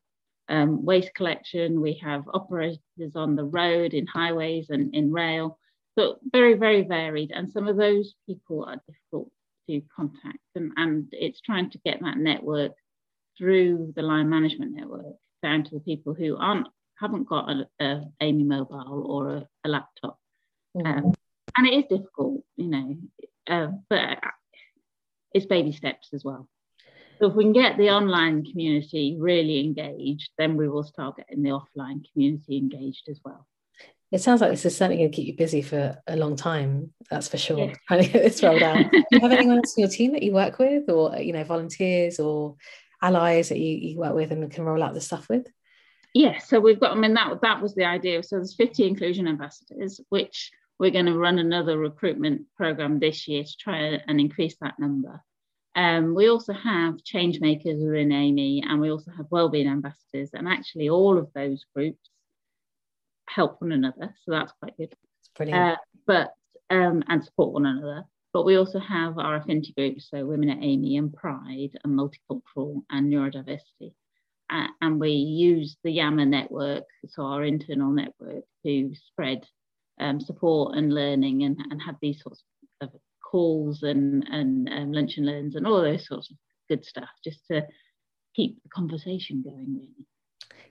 um, 0.48 0.86
waste 0.86 1.13
collection. 1.15 1.81
We 1.81 2.00
have 2.03 2.24
operators 2.33 2.79
on 3.15 3.36
the 3.36 3.43
road, 3.43 3.93
in 3.93 4.07
highways, 4.07 4.69
and 4.69 4.95
in 4.95 5.12
rail. 5.12 5.57
So 5.98 6.19
very 6.31 6.53
very 6.53 6.83
varied. 6.83 7.31
And 7.31 7.51
some 7.51 7.67
of 7.67 7.75
those 7.75 8.13
people 8.25 8.63
are 8.63 8.81
difficult 8.88 9.31
to 9.68 9.82
contact 9.96 10.39
and, 10.56 10.72
and 10.77 11.08
it's 11.12 11.41
trying 11.41 11.70
to 11.70 11.77
get 11.80 12.00
that 12.01 12.18
network 12.18 12.74
through 13.38 13.94
the 13.96 14.01
line 14.01 14.30
management 14.30 14.74
network 14.74 15.15
down 15.41 15.63
to 15.63 15.72
the 15.72 15.80
people 15.80 16.13
who 16.13 16.38
aren't 16.38 16.68
haven't 17.00 17.27
got 17.27 17.50
a, 17.50 17.68
a 17.80 18.03
Amey 18.22 18.46
mobile 18.46 19.06
or 19.08 19.30
a, 19.38 19.48
a 19.65 19.70
laptop. 19.70 20.20
Mm-hmm. 20.77 20.88
um, 20.88 21.13
and 21.58 21.68
it 21.68 21.74
is 21.74 21.86
difficult 21.89 22.44
you 22.56 22.68
know 22.68 22.96
uh, 23.48 23.68
but 23.89 24.20
it's 25.34 25.46
baby 25.46 25.72
steps 25.72 26.10
as 26.13 26.24
well. 26.24 26.48
So 27.20 27.27
if 27.27 27.36
we 27.36 27.44
can 27.44 27.53
get 27.53 27.77
the 27.77 27.89
online 27.89 28.44
community 28.46 29.18
really 29.20 29.60
engaged 29.60 30.30
then 30.38 30.58
we 30.58 30.68
will 30.70 30.84
start 30.84 31.18
getting 31.18 31.44
the 31.44 31.50
offline 31.50 32.06
community 32.12 32.58
engaged 32.58 33.08
as 33.10 33.20
well 33.24 33.48
it 34.12 34.22
sounds 34.22 34.41
like 34.41 34.51
this 34.51 34.65
is 34.65 34.75
certainly 34.75 34.98
going 34.98 35.12
to 35.12 35.15
keep 35.15 35.27
you 35.27 35.38
busy 35.38 35.62
for 35.62 35.98
a 36.06 36.18
long 36.18 36.36
time. 36.36 36.91
That's 37.10 37.30
for 37.30 37.38
sure. 37.38 37.60
Yeah. 37.60 37.74
Trying 37.88 38.03
to 38.03 38.10
get 38.10 38.24
this 38.24 38.44
rolled 38.44 38.62
out. 38.62 38.77
Do 38.91 39.03
you 39.12 39.20
have 39.22 39.32
anyone 39.32 39.58
else 39.58 39.77
in 39.77 39.82
your 39.82 39.89
team 39.89 40.12
that 40.12 40.24
you 40.24 40.34
work 40.34 40.60
with, 40.60 40.89
or 40.89 41.15
you 41.18 41.32
know, 41.32 41.46
volunteers 41.46 42.20
or 42.20 42.56
allies 43.01 43.50
that 43.50 43.60
you, 43.60 43.77
you 43.77 43.98
work 43.98 44.13
with 44.13 44.32
and 44.32 44.52
can 44.52 44.65
roll 44.65 44.84
out 44.84 44.93
the 44.93 45.02
stuff 45.02 45.30
with? 45.30 45.47
Yeah, 46.13 46.39
so 46.39 46.60
we've 46.60 46.80
got. 46.80 46.91
I 46.91 46.95
mean, 46.95 47.13
that 47.13 47.41
that 47.41 47.62
was 47.62 47.74
the 47.74 47.86
idea. 47.86 48.21
So 48.21 48.36
there's 48.36 48.56
50 48.56 48.86
inclusion 48.86 49.30
ambassadors, 49.30 50.02
which 50.10 50.52
we're 50.78 50.91
going 50.91 51.06
to 51.06 51.17
run 51.17 51.39
another 51.39 51.78
recruitment 51.78 52.47
program 52.58 53.00
this 53.00 53.30
year 53.30 53.43
to 53.43 53.58
try 53.58 53.78
and 54.08 54.19
increase 54.19 54.58
that 54.60 54.78
number. 54.78 55.24
Um, 55.74 56.15
we 56.15 56.28
also 56.28 56.52
have 56.52 57.02
change 57.04 57.39
makers 57.39 57.80
who 57.80 57.88
are 57.88 57.95
in 57.95 58.10
Amey, 58.10 58.62
and 58.67 58.82
we 58.82 58.91
also 58.91 59.12
have 59.15 59.28
wellbeing 59.30 59.69
ambassadors, 59.69 60.32
and 60.34 60.50
actually 60.50 60.89
all 60.89 61.17
of 61.17 61.32
those 61.34 61.65
groups 61.74 62.10
help 63.34 63.62
one 63.62 63.72
another. 63.72 64.13
So 64.24 64.32
that's 64.32 64.54
quite 64.60 64.78
good. 64.78 64.94
Brilliant. 65.36 65.74
Uh, 65.74 65.76
but 66.06 66.34
um, 66.70 67.04
and 67.08 67.24
support 67.24 67.54
one 67.54 67.65
another. 67.65 68.04
But 68.34 68.46
we 68.46 68.56
also 68.56 68.80
have 68.80 69.17
our 69.17 69.36
affinity 69.36 69.74
groups, 69.76 70.08
so 70.10 70.26
Women 70.26 70.50
at 70.50 70.60
Amey 70.60 70.98
and 70.98 71.13
Pride 71.13 71.78
and 71.84 72.00
Multicultural 72.00 72.82
and 72.89 73.12
Neurodiversity. 73.12 73.94
Uh, 74.50 74.67
and 74.82 75.00
we 75.00 75.12
use 75.12 75.78
the 75.84 75.91
Yammer 75.91 76.26
network, 76.26 76.86
so 77.08 77.24
our 77.24 77.44
internal 77.44 77.91
network, 77.91 78.44
to 78.65 78.91
spread 79.08 79.46
um, 80.00 80.20
support 80.20 80.78
and 80.78 80.94
learning 80.94 81.44
and, 81.44 81.58
and 81.70 81.82
have 81.82 81.96
these 82.02 82.22
sorts 82.22 82.44
of 82.82 82.89
calls 83.22 83.84
and, 83.84 84.26
and 84.30 84.70
um, 84.70 84.91
lunch 84.91 85.17
and 85.17 85.26
learns 85.26 85.56
and 85.56 85.67
all 85.67 85.82
those 85.82 86.08
sorts 86.08 86.32
of 86.32 86.38
good 86.70 86.86
stuff 86.86 87.10
just 87.24 87.39
to 87.50 87.65
keep 88.36 88.62
the 88.63 88.70
conversation 88.70 89.41
going, 89.41 89.74
really 89.74 90.08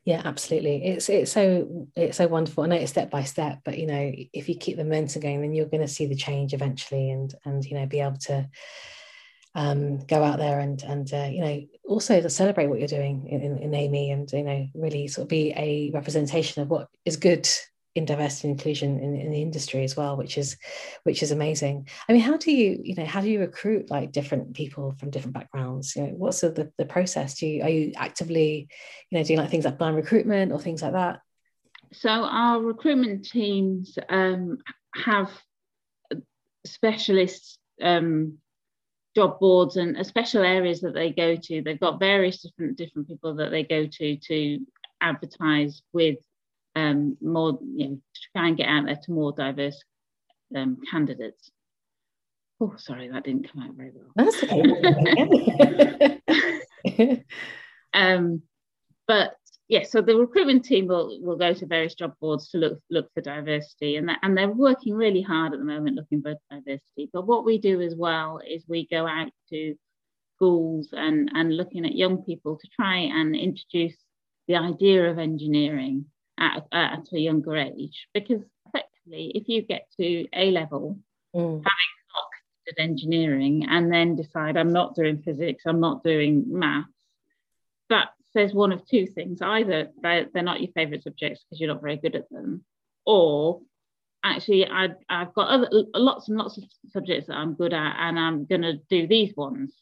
yeah 0.05 0.23
absolutely. 0.25 0.85
It's 0.85 1.09
it's 1.09 1.33
so 1.33 1.89
it's 1.97 2.17
so 2.17 2.27
wonderful. 2.27 2.65
I 2.65 2.69
know 2.69 2.77
it's 2.77 2.91
step 2.91 3.11
by 3.11 3.25
step 3.25 3.61
but 3.65 3.79
you 3.79 3.87
know 3.87 4.13
if 4.33 4.49
you 4.49 4.57
keep 4.57 4.77
the 4.77 4.85
momentum 4.85 5.23
going 5.23 5.41
then 5.41 5.53
you're 5.53 5.67
going 5.67 5.81
to 5.83 5.89
see 5.89 6.07
the 6.07 6.17
change 6.17 6.55
eventually 6.55 7.11
and 7.11 7.35
and 7.45 7.65
you 7.65 7.79
know 7.79 7.87
be 7.87 8.01
able 8.01 8.19
to 8.19 8.49
um, 9.55 9.99
go 10.07 10.23
out 10.23 10.39
there 10.39 10.61
and 10.61 10.83
and 10.83 11.13
uh, 11.13 11.29
you 11.31 11.41
know 11.41 11.63
also 11.89 12.21
to 12.21 12.31
celebrate 12.31 12.69
what 12.69 12.79
you're 12.79 12.89
doing 12.89 13.27
in, 13.29 13.43
in, 13.43 13.59
in 13.59 13.71
Amey 13.73 14.13
and 14.13 14.31
you 14.33 14.45
know 14.45 14.67
really 14.75 15.09
sort 15.09 15.25
of 15.25 15.29
be 15.29 15.53
a 15.57 15.91
representation 15.93 16.63
of 16.63 16.69
what 16.69 16.89
is 17.05 17.17
good 17.17 17.49
in 17.95 18.05
diversity 18.05 18.49
and 18.49 18.59
inclusion 18.59 19.01
in, 19.01 19.17
in 19.17 19.31
the 19.33 19.43
industry 19.43 19.83
as 19.83 19.97
well 19.97 20.17
which 20.17 20.39
is 20.39 20.57
which 21.03 21.23
is 21.23 21.31
amazing. 21.31 21.89
I 22.09 22.13
mean 22.13 22.23
how 22.23 22.37
do 22.37 22.53
you 22.53 22.81
you 22.83 22.95
know 22.95 23.05
how 23.05 23.21
do 23.21 23.29
you 23.29 23.41
recruit 23.41 23.91
like 23.91 24.13
different 24.13 24.55
people 24.55 24.95
from 24.99 25.11
different 25.11 25.35
backgrounds? 25.35 25.97
You 25.97 26.03
know 26.03 26.15
what's 26.17 26.41
the, 26.41 26.73
the, 26.79 26.85
process? 26.85 27.39
Do 27.39 27.47
you 27.47 27.63
are 27.63 27.69
you 27.69 27.93
actively 27.97 28.69
you 29.11 29.19
know 29.19 29.25
doing 29.25 29.39
like 29.39 29.51
things 29.51 29.65
like 29.65 29.79
blind 29.79 29.97
recruitment 29.97 30.53
or 30.53 30.61
things 30.61 30.83
like 30.83 30.93
that? 30.93 31.21
So 31.93 32.09
our 32.09 32.61
recruitment 32.61 33.25
teams 33.25 33.99
um, 34.09 34.59
have 34.95 35.31
specialist 36.65 37.59
um, 37.83 38.39
job 39.17 39.41
boards 39.41 39.77
and 39.77 40.05
special 40.07 40.43
areas 40.43 40.81
that 40.83 40.95
they 40.95 41.11
go 41.11 41.35
to. 41.37 41.63
They've 41.63 41.81
got 41.81 41.99
various 41.99 42.43
different 42.43 42.77
different 42.77 43.09
people 43.09 43.35
that 43.37 43.51
they 43.51 43.65
go 43.65 43.87
to 43.87 44.17
to 44.17 44.59
advertise 45.01 45.83
with 45.93 46.19
um, 46.75 47.17
more, 47.21 47.59
you 47.63 47.89
know, 47.89 47.95
to 47.95 48.21
try 48.35 48.49
and 48.49 48.57
get 48.57 48.69
out 48.69 48.87
there 48.87 48.99
to 49.03 49.13
more 49.13 49.33
diverse 49.33 49.83
um, 50.55 50.79
candidates. 50.91 51.51
Oh, 52.61 52.75
sorry, 52.77 53.09
that 53.09 53.25
didn't 53.25 53.51
come 53.51 53.63
out 53.63 53.75
very 53.75 53.93
well. 53.95 54.13
That's 54.17 54.43
okay. 56.85 57.25
um, 57.95 58.43
but 59.07 59.35
yeah, 59.69 59.85
so 59.85 60.03
the 60.03 60.17
recruitment 60.17 60.65
team 60.65 60.89
will, 60.89 61.19
will 61.23 61.37
go 61.37 61.55
to 61.55 61.67
various 61.67 61.95
job 61.95 62.15
boards 62.21 62.51
to 62.51 62.59
look 62.59 62.81
look 62.91 63.09
for 63.15 63.21
diversity, 63.21 63.97
and 63.97 64.09
that, 64.09 64.19
and 64.23 64.37
they're 64.37 64.49
working 64.49 64.95
really 64.95 65.23
hard 65.23 65.53
at 65.53 65.59
the 65.59 65.65
moment 65.65 65.97
looking 65.97 66.23
for 66.23 66.35
diversity. 66.51 67.09
But 67.13 67.27
what 67.27 67.45
we 67.45 67.59
do 67.59 67.81
as 67.81 67.95
well 67.95 68.41
is 68.47 68.65
we 68.69 68.87
go 68.89 69.07
out 69.07 69.31
to 69.51 69.75
schools 70.37 70.89
and 70.93 71.31
and 71.35 71.57
looking 71.57 71.87
at 71.87 71.95
young 71.95 72.23
people 72.25 72.59
to 72.59 72.69
try 72.75 72.97
and 72.97 73.35
introduce 73.37 73.97
the 74.49 74.57
idea 74.57 75.09
of 75.09 75.19
engineering 75.19 76.07
at, 76.41 76.67
at 76.73 77.07
a 77.13 77.19
younger 77.19 77.57
age. 77.57 78.09
Because 78.15 78.43
effectively 78.67 79.33
if 79.35 79.49
you 79.49 79.63
get 79.63 79.87
to 79.99 80.27
a 80.35 80.51
level 80.51 80.99
mm. 81.35 81.41
having 81.41 81.63
not 82.15 82.25
considered 82.65 82.91
engineering 82.91 83.67
and 83.69 83.93
then 83.93 84.15
decide 84.15 84.57
i'm 84.57 84.73
not 84.73 84.95
doing 84.95 85.21
physics 85.23 85.65
i'm 85.67 85.81
not 85.81 86.05
doing 86.05 86.45
maths 86.47 86.87
that 87.89 88.11
says 88.33 88.55
one 88.55 88.73
of 88.73 88.87
two 88.87 89.07
things. 89.07 89.43
Either 89.43 89.91
they're, 90.01 90.27
they're 90.33 90.43
not 90.43 90.61
your 90.61 90.73
favorite 90.73 91.03
subjects 91.03 91.45
because 91.45 91.61
you're 91.61 91.73
not 91.73 91.83
very 91.83 91.97
good 91.97 92.17
at 92.17 92.31
them 92.31 92.65
or 93.05 93.61
actually 94.23 94.67
I, 94.67 94.89
i've 95.09 95.33
got 95.35 95.49
other, 95.49 95.69
lots 95.95 96.29
and 96.29 96.37
lots 96.37 96.59
of 96.59 96.65
subjects 96.91 97.29
that 97.29 97.37
i'm 97.37 97.55
good 97.55 97.73
at 97.73 97.97
and 97.99 98.19
i'm 98.19 98.45
going 98.45 98.63
to 98.63 98.75
do 98.89 99.07
these 99.07 99.35
ones. 99.37 99.75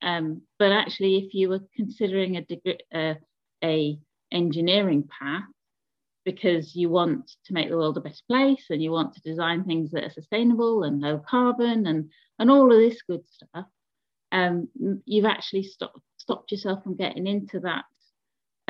Um, 0.00 0.42
but 0.58 0.70
actually 0.70 1.16
if 1.16 1.34
you 1.34 1.48
were 1.48 1.60
considering 1.74 2.36
a 2.36 2.42
degree 2.42 2.78
uh, 2.94 3.14
a 3.64 3.98
engineering 4.30 5.08
path 5.08 5.42
because 6.30 6.76
you 6.76 6.88
want 6.90 7.30
to 7.46 7.54
make 7.54 7.68
the 7.70 7.76
world 7.76 7.96
a 7.96 8.00
better 8.00 8.24
place 8.28 8.66
and 8.68 8.82
you 8.82 8.90
want 8.90 9.14
to 9.14 9.28
design 9.30 9.64
things 9.64 9.90
that 9.90 10.04
are 10.04 10.10
sustainable 10.10 10.82
and 10.84 11.00
low 11.00 11.16
carbon 11.18 11.86
and, 11.86 12.10
and 12.38 12.50
all 12.50 12.70
of 12.70 12.78
this 12.78 13.00
good 13.10 13.24
stuff, 13.26 13.66
um, 14.30 14.68
you've 15.06 15.24
actually 15.34 15.62
stopped, 15.62 16.00
stopped 16.18 16.52
yourself 16.52 16.82
from 16.82 16.96
getting 16.96 17.26
into 17.26 17.60
that 17.60 17.84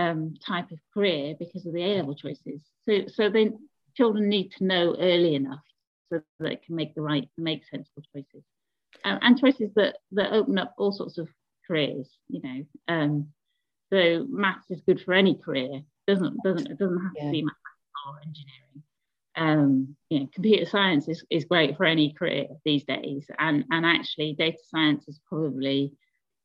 um, 0.04 0.34
type 0.46 0.70
of 0.70 0.78
career 0.94 1.34
because 1.36 1.66
of 1.66 1.72
the 1.72 1.82
A-level 1.82 2.14
choices. 2.14 2.60
So, 2.84 2.92
so 3.08 3.28
then 3.28 3.58
children 3.96 4.28
need 4.28 4.52
to 4.58 4.64
know 4.64 4.94
early 4.96 5.34
enough 5.34 5.66
so 6.08 6.20
that 6.20 6.48
they 6.48 6.56
can 6.64 6.76
make 6.76 6.94
the 6.94 7.02
right, 7.02 7.28
make 7.36 7.62
sensible 7.68 8.04
choices. 8.14 8.44
Um, 9.04 9.18
and 9.20 9.36
choices 9.38 9.70
that, 9.74 9.96
that 10.12 10.32
open 10.32 10.58
up 10.58 10.74
all 10.78 10.92
sorts 10.92 11.18
of 11.18 11.28
careers, 11.66 12.08
you 12.28 12.40
know. 12.42 12.64
Um, 12.86 13.32
So 13.92 14.26
maths 14.28 14.70
is 14.70 14.82
good 14.88 15.00
for 15.00 15.14
any 15.14 15.34
career. 15.34 15.82
Doesn't 16.08 16.42
doesn't 16.42 16.70
it 16.70 16.78
doesn't 16.78 17.00
have 17.00 17.12
yeah. 17.14 17.24
to 17.26 17.30
be 17.30 17.42
maths 17.42 17.56
or 18.08 18.20
engineering. 18.26 18.82
Um, 19.36 19.96
you 20.10 20.20
know, 20.20 20.28
computer 20.34 20.66
science 20.66 21.06
is, 21.06 21.24
is 21.30 21.44
great 21.44 21.76
for 21.76 21.84
any 21.84 22.12
career 22.12 22.46
these 22.64 22.84
days, 22.84 23.30
and 23.38 23.64
and 23.70 23.86
actually 23.86 24.32
data 24.32 24.58
science 24.68 25.06
is 25.06 25.20
probably 25.28 25.92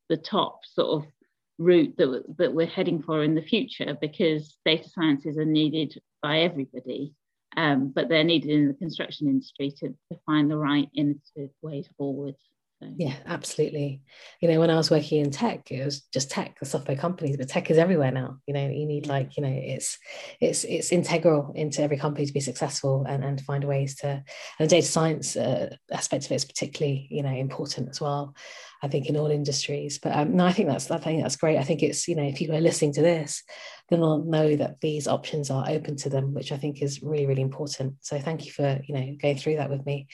the 0.08 0.16
top 0.16 0.60
sort 0.64 1.02
of 1.02 1.10
route 1.58 1.96
that, 1.96 2.24
that 2.38 2.54
we're 2.54 2.66
heading 2.66 3.02
for 3.02 3.24
in 3.24 3.34
the 3.34 3.42
future 3.42 3.96
because 4.00 4.56
data 4.64 4.88
sciences 4.88 5.38
are 5.38 5.44
needed 5.44 6.00
by 6.20 6.40
everybody 6.40 7.14
um, 7.56 7.92
but 7.94 8.08
they're 8.08 8.24
needed 8.24 8.50
in 8.50 8.68
the 8.68 8.74
construction 8.74 9.28
industry 9.28 9.70
to, 9.78 9.88
to 9.88 10.18
find 10.26 10.50
the 10.50 10.56
right 10.56 10.88
innovative 10.94 11.50
ways 11.62 11.88
forward. 11.96 12.34
Yeah, 12.80 13.14
absolutely. 13.24 14.02
You 14.40 14.48
know, 14.48 14.60
when 14.60 14.68
I 14.68 14.76
was 14.76 14.90
working 14.90 15.24
in 15.24 15.30
tech, 15.30 15.70
it 15.70 15.84
was 15.84 16.02
just 16.12 16.30
tech, 16.30 16.58
the 16.58 16.66
software 16.66 16.96
companies, 16.96 17.36
but 17.36 17.48
tech 17.48 17.70
is 17.70 17.78
everywhere 17.78 18.10
now. 18.10 18.38
You 18.46 18.52
know, 18.52 18.68
you 18.68 18.84
need 18.84 19.06
like, 19.06 19.36
you 19.36 19.42
know, 19.42 19.52
it's 19.52 19.96
it's 20.40 20.64
it's 20.64 20.92
integral 20.92 21.52
into 21.54 21.82
every 21.82 21.96
company 21.96 22.26
to 22.26 22.32
be 22.32 22.40
successful 22.40 23.06
and, 23.08 23.24
and 23.24 23.40
find 23.40 23.64
ways 23.64 23.94
to 23.96 24.08
and 24.08 24.22
the 24.58 24.66
data 24.66 24.86
science 24.86 25.34
uh, 25.34 25.74
aspect 25.92 26.26
of 26.26 26.32
it 26.32 26.34
is 26.34 26.44
particularly, 26.44 27.08
you 27.10 27.22
know, 27.22 27.30
important 27.32 27.88
as 27.88 28.00
well. 28.02 28.34
I 28.82 28.88
think 28.88 29.06
in 29.06 29.16
all 29.16 29.30
industries. 29.30 29.98
But 29.98 30.14
um, 30.14 30.36
no, 30.36 30.44
I 30.44 30.52
think 30.52 30.68
that's 30.68 30.90
I 30.90 30.98
think 30.98 31.22
that's 31.22 31.36
great. 31.36 31.56
I 31.58 31.64
think 31.64 31.82
it's 31.82 32.06
you 32.06 32.16
know 32.16 32.24
if 32.24 32.36
people 32.36 32.56
are 32.56 32.60
listening 32.60 32.92
to 32.94 33.02
this, 33.02 33.42
then 33.88 34.00
they'll 34.00 34.24
know 34.24 34.56
that 34.56 34.80
these 34.82 35.08
options 35.08 35.50
are 35.50 35.64
open 35.70 35.96
to 35.98 36.10
them, 36.10 36.34
which 36.34 36.52
I 36.52 36.58
think 36.58 36.82
is 36.82 37.02
really 37.02 37.24
really 37.26 37.42
important. 37.42 37.94
So 38.00 38.18
thank 38.18 38.44
you 38.44 38.52
for 38.52 38.80
you 38.86 38.94
know 38.94 39.16
going 39.22 39.38
through 39.38 39.56
that 39.56 39.70
with 39.70 39.86
me. 39.86 40.08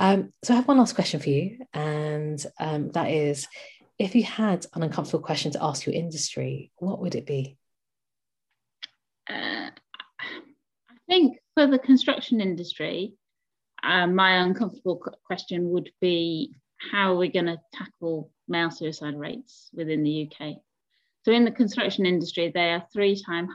Um, 0.00 0.32
so 0.42 0.54
I 0.54 0.56
have 0.56 0.66
one 0.66 0.78
last 0.78 0.94
question 0.94 1.20
for 1.20 1.28
you, 1.28 1.58
and 1.74 2.42
um, 2.58 2.88
that 2.92 3.10
is, 3.10 3.46
if 3.98 4.14
you 4.14 4.24
had 4.24 4.64
an 4.74 4.82
uncomfortable 4.82 5.22
question 5.22 5.52
to 5.52 5.62
ask 5.62 5.84
your 5.84 5.94
industry, 5.94 6.72
what 6.76 7.00
would 7.00 7.14
it 7.14 7.26
be? 7.26 7.58
Uh, 9.28 9.68
I 9.68 10.96
think 11.06 11.36
for 11.54 11.66
the 11.66 11.78
construction 11.78 12.40
industry, 12.40 13.12
uh, 13.82 14.06
my 14.06 14.38
uncomfortable 14.38 15.04
question 15.22 15.68
would 15.68 15.90
be 16.00 16.54
how 16.78 17.12
are 17.12 17.16
we 17.16 17.28
going 17.28 17.44
to 17.44 17.60
tackle 17.74 18.30
male 18.48 18.70
suicide 18.70 19.18
rates 19.18 19.68
within 19.74 20.02
the 20.02 20.30
UK? 20.32 20.56
So 21.26 21.32
in 21.32 21.44
the 21.44 21.50
construction 21.50 22.06
industry, 22.06 22.50
they 22.54 22.72
are 22.72 22.86
three, 22.90 23.22
time 23.22 23.48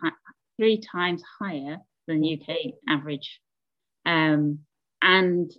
three 0.57 0.79
times 0.79 1.23
higher 1.39 1.79
than 2.07 2.21
the 2.21 2.39
UK 2.39 2.73
average. 2.87 3.39
Um, 4.05 4.59
and 5.01 5.51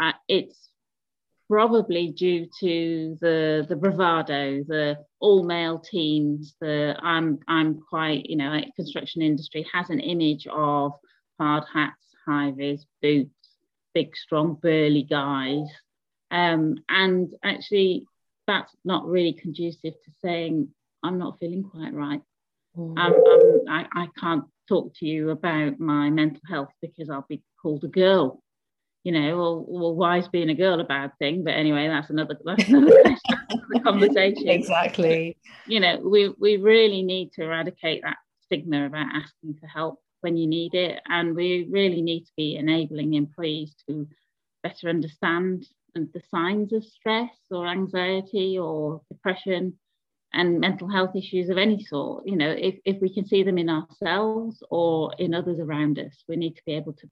uh, 0.00 0.12
it's 0.28 0.70
probably 1.48 2.08
due 2.08 2.46
to 2.60 3.16
the 3.20 3.66
the 3.68 3.76
bravado, 3.76 4.62
the 4.64 4.98
all 5.20 5.44
male 5.44 5.78
teams. 5.78 6.54
The 6.60 6.96
I'm 7.02 7.38
I'm 7.48 7.80
quite 7.80 8.26
you 8.28 8.36
know 8.36 8.60
construction 8.76 9.22
industry 9.22 9.66
has 9.72 9.90
an 9.90 10.00
image 10.00 10.46
of 10.46 10.92
hard 11.38 11.64
hats, 11.72 12.14
high 12.26 12.52
vis 12.56 12.84
boots, 13.00 13.48
big 13.94 14.16
strong 14.16 14.58
burly 14.62 15.02
guys 15.02 15.68
um, 16.32 16.76
and 16.88 17.32
actually, 17.44 18.06
that's 18.46 18.74
not 18.84 19.06
really 19.06 19.34
conducive 19.34 19.92
to 19.92 20.10
saying, 20.24 20.68
I'm 21.02 21.18
not 21.18 21.38
feeling 21.38 21.62
quite 21.62 21.92
right. 21.92 22.22
Mm. 22.76 22.98
Um, 22.98 23.12
um, 23.12 23.60
I, 23.68 23.86
I 23.92 24.08
can't 24.18 24.44
talk 24.66 24.94
to 24.96 25.06
you 25.06 25.30
about 25.30 25.78
my 25.78 26.08
mental 26.08 26.40
health 26.48 26.70
because 26.80 27.10
I'll 27.10 27.26
be 27.28 27.42
called 27.60 27.84
a 27.84 27.88
girl. 27.88 28.42
You 29.04 29.12
know, 29.12 29.36
well, 29.36 29.64
well, 29.66 29.94
why 29.94 30.18
is 30.18 30.28
being 30.28 30.50
a 30.50 30.54
girl 30.54 30.80
a 30.80 30.84
bad 30.84 31.12
thing? 31.18 31.42
But 31.42 31.54
anyway, 31.54 31.88
that's 31.88 32.10
another, 32.10 32.38
that's 32.44 32.68
another 32.68 33.16
conversation. 33.82 34.48
Exactly. 34.48 35.36
You 35.66 35.80
know, 35.80 36.00
we, 36.04 36.32
we 36.38 36.56
really 36.56 37.02
need 37.02 37.32
to 37.32 37.42
eradicate 37.42 38.02
that 38.02 38.18
stigma 38.44 38.86
about 38.86 39.08
asking 39.12 39.58
for 39.60 39.66
help 39.66 40.00
when 40.20 40.36
you 40.36 40.46
need 40.46 40.74
it. 40.74 41.00
And 41.08 41.34
we 41.34 41.66
really 41.70 42.00
need 42.00 42.24
to 42.26 42.32
be 42.36 42.56
enabling 42.56 43.14
employees 43.14 43.74
to 43.88 44.06
better 44.62 44.88
understand 44.88 45.66
the 45.94 46.22
signs 46.30 46.72
of 46.72 46.84
stress 46.84 47.34
or 47.50 47.66
anxiety 47.66 48.58
or 48.58 49.02
depression 49.10 49.74
and 50.32 50.60
mental 50.60 50.88
health 50.88 51.14
issues 51.14 51.50
of 51.50 51.58
any 51.58 51.84
sort 51.84 52.26
you 52.26 52.36
know 52.36 52.50
if, 52.50 52.76
if 52.84 53.00
we 53.02 53.12
can 53.12 53.26
see 53.26 53.42
them 53.42 53.58
in 53.58 53.68
ourselves 53.68 54.62
or 54.70 55.12
in 55.18 55.34
others 55.34 55.58
around 55.60 55.98
us 55.98 56.24
we 56.28 56.36
need 56.36 56.56
to 56.56 56.62
be 56.64 56.72
able 56.72 56.92
to 56.94 57.08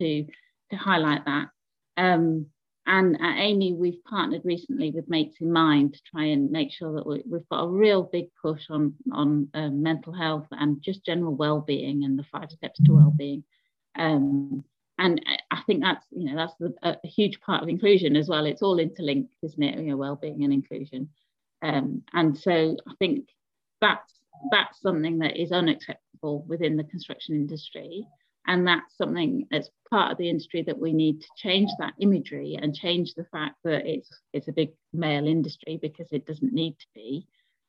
to 0.00 0.26
to 0.70 0.76
highlight 0.76 1.24
that 1.24 1.48
um, 1.96 2.46
and 2.86 3.16
at 3.16 3.38
Amey 3.38 3.74
we've 3.74 4.02
partnered 4.04 4.42
recently 4.44 4.90
with 4.90 5.08
mates 5.08 5.36
in 5.40 5.52
mind 5.52 5.94
to 5.94 6.00
try 6.10 6.24
and 6.26 6.50
make 6.50 6.72
sure 6.72 6.94
that 6.94 7.06
we, 7.06 7.22
have 7.32 7.48
got 7.48 7.64
a 7.64 7.68
real 7.68 8.02
big 8.02 8.26
push 8.40 8.62
on 8.70 8.94
on 9.12 9.48
um, 9.54 9.82
mental 9.82 10.12
health 10.12 10.46
and 10.50 10.82
just 10.82 11.04
general 11.04 11.34
well-being 11.34 12.04
and 12.04 12.18
the 12.18 12.24
five 12.24 12.50
steps 12.50 12.80
to 12.84 12.92
well-being 12.92 13.44
um, 13.96 14.64
and 14.98 15.20
I 15.50 15.62
think 15.66 15.82
that's 15.82 16.06
you 16.10 16.30
know 16.30 16.36
that's 16.36 16.74
a, 16.82 16.96
a, 17.02 17.06
huge 17.06 17.40
part 17.40 17.62
of 17.62 17.68
inclusion 17.68 18.16
as 18.16 18.28
well. 18.28 18.46
It's 18.46 18.62
all 18.62 18.78
interlinked, 18.78 19.34
isn't 19.42 19.62
it? 19.62 19.78
You 19.78 19.90
know, 19.90 19.96
well-being 19.96 20.44
and 20.44 20.52
inclusion, 20.52 21.08
um, 21.62 22.02
and 22.12 22.36
so 22.38 22.76
I 22.88 22.92
think 22.98 23.28
that's 23.80 24.12
that's 24.52 24.80
something 24.80 25.18
that 25.18 25.36
is 25.36 25.52
unacceptable 25.52 26.44
within 26.46 26.76
the 26.76 26.84
construction 26.84 27.34
industry, 27.34 28.06
and 28.46 28.66
that's 28.66 28.96
something 28.96 29.46
as 29.52 29.70
part 29.90 30.12
of 30.12 30.18
the 30.18 30.28
industry 30.28 30.62
that 30.62 30.78
we 30.78 30.92
need 30.92 31.20
to 31.20 31.28
change 31.36 31.70
that 31.78 31.94
imagery 31.98 32.58
and 32.60 32.74
change 32.74 33.14
the 33.14 33.26
fact 33.32 33.56
that 33.64 33.86
it's 33.86 34.10
it's 34.32 34.48
a 34.48 34.52
big 34.52 34.72
male 34.92 35.26
industry 35.26 35.78
because 35.80 36.08
it 36.12 36.26
doesn't 36.26 36.52
need 36.52 36.76
to 36.78 36.86
be. 36.94 37.26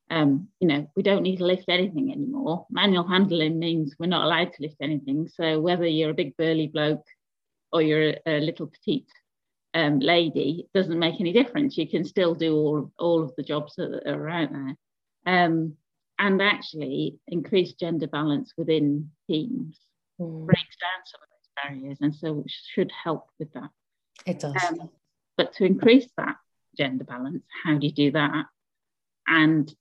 Um, 0.09 0.49
you 0.59 0.67
know, 0.67 0.88
we 0.95 1.01
don't 1.01 1.23
need 1.23 1.38
to 1.38 1.45
lift 1.45 1.65
anything 1.67 2.11
anymore. 2.11 2.67
Manual 2.69 3.07
handling 3.07 3.57
means 3.57 3.95
we're 3.97 4.05
not 4.05 4.25
allowed 4.25 4.53
to 4.53 4.61
lift 4.61 4.75
anything. 4.81 5.27
So 5.27 5.59
whether 5.59 5.88
you're 5.88 6.11
a 6.11 6.15
big 6.15 6.38
burly 6.38 6.67
bloke 6.67 7.05
or 7.71 7.81
you're 7.81 8.09
a, 8.09 8.19
a 8.27 8.39
little 8.39 8.67
petite 8.67 9.09
um, 9.73 9.99
lady, 9.99 10.67
doesn't 10.75 10.99
make 10.99 11.19
any 11.19 11.33
difference. 11.33 11.75
You 11.77 11.89
can 11.89 12.05
still 12.05 12.35
do 12.35 12.55
all, 12.55 12.91
all 12.99 13.23
of 13.23 13.33
the 13.35 13.43
jobs 13.43 13.75
that 13.77 14.03
are 14.07 14.29
out 14.29 14.49
there. 14.51 14.75
Um, 15.25 15.75
and 16.19 16.41
actually, 16.41 17.17
increase 17.27 17.73
gender 17.73 18.07
balance 18.07 18.53
within 18.57 19.09
teams 19.27 19.79
mm. 20.19 20.45
breaks 20.45 20.78
down 20.78 21.06
some 21.06 21.21
of 21.21 21.30
those 21.30 21.63
barriers, 21.63 21.97
and 22.01 22.15
so 22.15 22.39
it 22.39 22.51
should 22.73 22.91
help 23.04 23.28
with 23.39 23.51
that. 23.54 23.69
It 24.25 24.39
does. 24.39 24.56
Um, 24.67 24.89
but 25.38 25.54
to 25.56 25.65
increase 25.65 26.08
that 26.17 26.38
gender 26.78 27.04
balance, 27.04 27.43
how 27.63 27.78
do 27.78 27.88
you 27.88 27.93
do 27.93 28.12
that? 28.12 28.45
And 29.28 29.73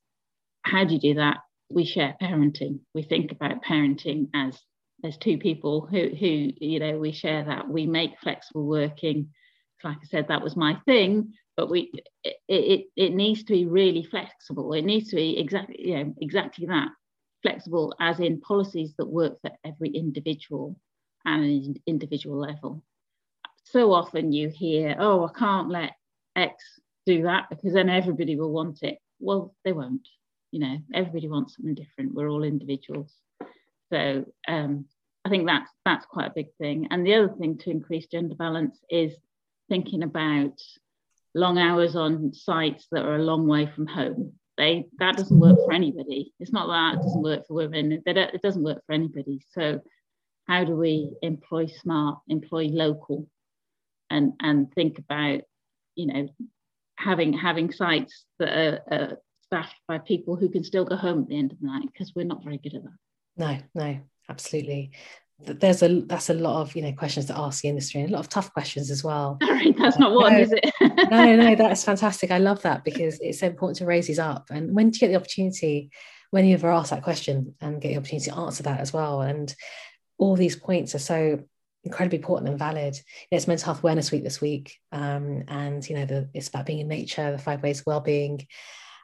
how 0.62 0.84
do 0.84 0.94
you 0.94 1.00
do 1.00 1.14
that? 1.14 1.38
We 1.70 1.84
share 1.84 2.16
parenting. 2.20 2.80
We 2.94 3.02
think 3.02 3.32
about 3.32 3.64
parenting 3.64 4.28
as 4.34 4.60
there's 5.04 5.18
two 5.18 5.36
people 5.36 5.86
who 5.86 6.08
who 6.18 6.50
you 6.58 6.80
know 6.80 6.98
we 6.98 7.12
share 7.12 7.44
that 7.44 7.68
we 7.68 7.86
make 7.86 8.18
flexible 8.22 8.64
working 8.64 9.28
like 9.84 9.98
i 9.98 10.06
said 10.06 10.26
that 10.28 10.42
was 10.42 10.56
my 10.56 10.76
thing 10.86 11.34
but 11.58 11.68
we 11.68 11.92
it, 12.24 12.36
it, 12.48 12.86
it 12.96 13.14
needs 13.14 13.44
to 13.44 13.52
be 13.52 13.66
really 13.66 14.02
flexible 14.02 14.72
it 14.72 14.80
needs 14.82 15.10
to 15.10 15.16
be 15.16 15.38
exactly 15.38 15.76
you 15.78 15.96
know 15.96 16.14
exactly 16.22 16.66
that 16.66 16.88
flexible 17.44 17.94
as 18.00 18.18
in 18.20 18.40
policies 18.40 18.94
that 18.96 19.06
work 19.06 19.40
for 19.40 19.50
every 19.64 19.90
individual 19.90 20.76
and 21.24 21.44
an 21.44 21.74
individual 21.86 22.38
level 22.38 22.82
so 23.64 23.92
often 23.92 24.32
you 24.32 24.48
hear 24.48 24.96
oh 24.98 25.26
i 25.26 25.38
can't 25.38 25.68
let 25.68 25.92
x 26.36 26.54
do 27.06 27.22
that 27.22 27.48
because 27.50 27.72
then 27.74 27.88
everybody 27.88 28.36
will 28.36 28.52
want 28.52 28.82
it 28.82 28.98
well 29.20 29.54
they 29.64 29.72
won't 29.72 30.08
you 30.50 30.60
know 30.60 30.78
everybody 30.92 31.28
wants 31.28 31.54
something 31.54 31.74
different 31.74 32.14
we're 32.14 32.28
all 32.28 32.44
individuals 32.44 33.12
so 33.92 34.24
um, 34.48 34.86
I 35.24 35.30
think 35.30 35.46
that's 35.46 35.70
that's 35.84 36.06
quite 36.06 36.26
a 36.26 36.34
big 36.34 36.48
thing. 36.58 36.88
And 36.90 37.06
the 37.06 37.14
other 37.14 37.34
thing 37.38 37.58
to 37.58 37.70
increase 37.70 38.06
gender 38.06 38.34
balance 38.34 38.78
is 38.90 39.14
thinking 39.68 40.02
about 40.02 40.60
long 41.34 41.58
hours 41.58 41.96
on 41.96 42.32
sites 42.34 42.86
that 42.92 43.04
are 43.04 43.16
a 43.16 43.22
long 43.22 43.46
way 43.46 43.66
from 43.66 43.86
home. 43.86 44.34
They 44.56 44.86
that 44.98 45.16
doesn't 45.16 45.38
work 45.38 45.56
for 45.64 45.72
anybody. 45.72 46.32
It's 46.38 46.52
not 46.52 46.68
that 46.68 47.00
it 47.00 47.02
doesn't 47.02 47.22
work 47.22 47.46
for 47.46 47.54
women. 47.54 48.02
It 48.06 48.42
doesn't 48.42 48.62
work 48.62 48.82
for 48.86 48.92
anybody. 48.92 49.44
So 49.50 49.80
how 50.46 50.64
do 50.64 50.76
we 50.76 51.10
employ 51.22 51.66
smart, 51.66 52.18
employ 52.28 52.66
local, 52.66 53.28
and 54.10 54.34
and 54.40 54.72
think 54.72 54.98
about 54.98 55.40
you 55.96 56.06
know 56.06 56.28
having 56.96 57.32
having 57.32 57.72
sites 57.72 58.24
that 58.38 58.56
are, 58.56 58.80
are 58.90 59.18
staffed 59.42 59.74
by 59.88 59.98
people 59.98 60.36
who 60.36 60.48
can 60.48 60.62
still 60.62 60.84
go 60.84 60.96
home 60.96 61.22
at 61.22 61.28
the 61.28 61.38
end 61.38 61.52
of 61.52 61.60
the 61.60 61.66
night 61.66 61.88
because 61.92 62.12
we're 62.14 62.24
not 62.24 62.44
very 62.44 62.58
good 62.58 62.74
at 62.74 62.82
that. 62.84 62.96
No, 63.36 63.58
no, 63.74 64.00
absolutely 64.28 64.92
there's 65.40 65.82
a 65.82 66.00
that's 66.02 66.30
a 66.30 66.34
lot 66.34 66.60
of 66.60 66.76
you 66.76 66.82
know 66.82 66.92
questions 66.92 67.26
to 67.26 67.38
ask 67.38 67.62
the 67.62 67.68
industry 67.68 68.00
and 68.00 68.10
a 68.10 68.12
lot 68.12 68.20
of 68.20 68.28
tough 68.28 68.52
questions 68.52 68.90
as 68.90 69.02
well. 69.02 69.38
Sorry, 69.44 69.72
that's 69.72 69.98
not 69.98 70.14
one, 70.14 70.32
no, 70.32 70.38
is 70.38 70.52
it? 70.52 70.72
no, 71.10 71.36
no, 71.36 71.54
that's 71.54 71.84
fantastic. 71.84 72.30
I 72.30 72.38
love 72.38 72.62
that 72.62 72.84
because 72.84 73.18
it's 73.20 73.40
so 73.40 73.46
important 73.46 73.78
to 73.78 73.86
raise 73.86 74.06
these 74.06 74.18
up. 74.18 74.46
And 74.50 74.74
when 74.74 74.90
do 74.90 74.96
you 74.96 75.00
get 75.00 75.08
the 75.08 75.16
opportunity, 75.18 75.90
when 76.30 76.44
you 76.44 76.54
ever 76.54 76.70
ask 76.70 76.90
that 76.90 77.02
question 77.02 77.54
and 77.60 77.80
get 77.80 77.88
the 77.88 77.96
opportunity 77.96 78.30
to 78.30 78.36
answer 78.36 78.62
that 78.62 78.80
as 78.80 78.92
well? 78.92 79.22
And 79.22 79.54
all 80.18 80.36
these 80.36 80.56
points 80.56 80.94
are 80.94 81.00
so 81.00 81.40
incredibly 81.82 82.18
important 82.18 82.48
and 82.48 82.58
valid. 82.58 82.98
it's 83.30 83.46
Mental 83.46 83.66
Health 83.66 83.80
Awareness 83.80 84.10
Week 84.10 84.24
this 84.24 84.40
week, 84.40 84.78
um, 84.92 85.44
and 85.48 85.88
you 85.88 85.96
know 85.96 86.06
the, 86.06 86.28
it's 86.32 86.48
about 86.48 86.66
being 86.66 86.78
in 86.78 86.88
nature, 86.88 87.32
the 87.32 87.38
five 87.38 87.62
ways 87.62 87.80
of 87.80 87.86
well-being, 87.86 88.46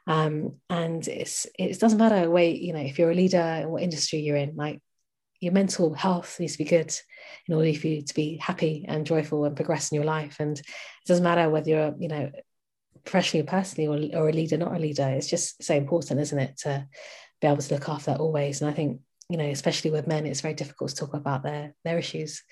Um, 0.07 0.55
and 0.69 1.07
it's 1.07 1.45
it 1.59 1.79
doesn't 1.79 1.99
matter 1.99 2.29
where 2.29 2.45
you 2.49 2.73
know 2.73 2.79
if 2.79 2.97
you're 2.97 3.11
a 3.11 3.15
leader 3.15 3.59
in 3.61 3.69
what 3.69 3.83
industry 3.83 4.19
you're 4.19 4.37
in, 4.37 4.55
like 4.55 4.81
your 5.41 5.51
mental 5.51 5.93
health 5.93 6.39
needs 6.39 6.53
to 6.53 6.59
be 6.59 6.69
good 6.69 6.95
in 7.47 7.55
order 7.55 7.73
for 7.73 7.87
you 7.87 8.03
to 8.03 8.13
be 8.13 8.37
happy 8.37 8.85
and 8.87 9.07
joyful 9.07 9.43
and 9.43 9.55
progress 9.55 9.91
in 9.91 9.95
your 9.95 10.05
life. 10.05 10.37
And 10.39 10.57
it 10.57 10.65
doesn't 11.07 11.23
matter 11.23 11.49
whether 11.49 11.69
you're, 11.69 11.95
you 11.99 12.07
know, 12.07 12.31
professionally 13.03 13.41
or 13.41 13.49
personally 13.49 14.13
or, 14.13 14.21
or 14.21 14.29
a 14.29 14.31
leader, 14.31 14.57
not 14.57 14.75
a 14.75 14.79
leader. 14.79 15.07
It's 15.09 15.29
just 15.29 15.61
so 15.63 15.75
important, 15.75 16.19
isn't 16.19 16.39
it, 16.39 16.57
to 16.59 16.87
be 17.41 17.47
able 17.47 17.57
to 17.57 17.73
look 17.73 17.89
after 17.89 18.11
that 18.11 18.19
always. 18.19 18.61
And 18.61 18.69
I 18.69 18.73
think, 18.73 19.01
you 19.29 19.37
know, 19.37 19.45
especially 19.45 19.89
with 19.89 20.07
men, 20.07 20.27
it's 20.27 20.41
very 20.41 20.53
difficult 20.53 20.91
to 20.91 20.95
talk 20.95 21.15
about 21.15 21.41
their 21.41 21.73
their 21.83 21.97
issues, 21.97 22.43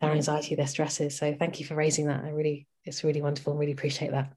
their 0.00 0.12
anxiety, 0.12 0.54
their 0.54 0.66
stresses. 0.66 1.18
So 1.18 1.36
thank 1.38 1.60
you 1.60 1.66
for 1.66 1.74
raising 1.74 2.06
that. 2.06 2.24
I 2.24 2.30
really, 2.30 2.66
it's 2.86 3.04
really 3.04 3.20
wonderful. 3.20 3.52
and 3.52 3.60
Really 3.60 3.72
appreciate 3.72 4.12
that. 4.12 4.32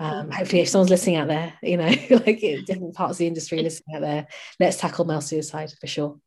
Um, 0.00 0.30
hopefully, 0.30 0.62
if 0.62 0.68
someone's 0.68 0.90
listening 0.90 1.16
out 1.16 1.28
there, 1.28 1.52
you 1.62 1.76
know, 1.76 1.84
like 2.10 2.40
different 2.66 2.94
parts 2.94 3.12
of 3.12 3.18
the 3.18 3.26
industry 3.28 3.62
listening 3.62 3.96
out 3.96 4.02
there, 4.02 4.26
let's 4.58 4.78
tackle 4.78 5.04
male 5.04 5.20
suicide 5.20 5.72
for 5.80 5.86
sure 5.86 6.18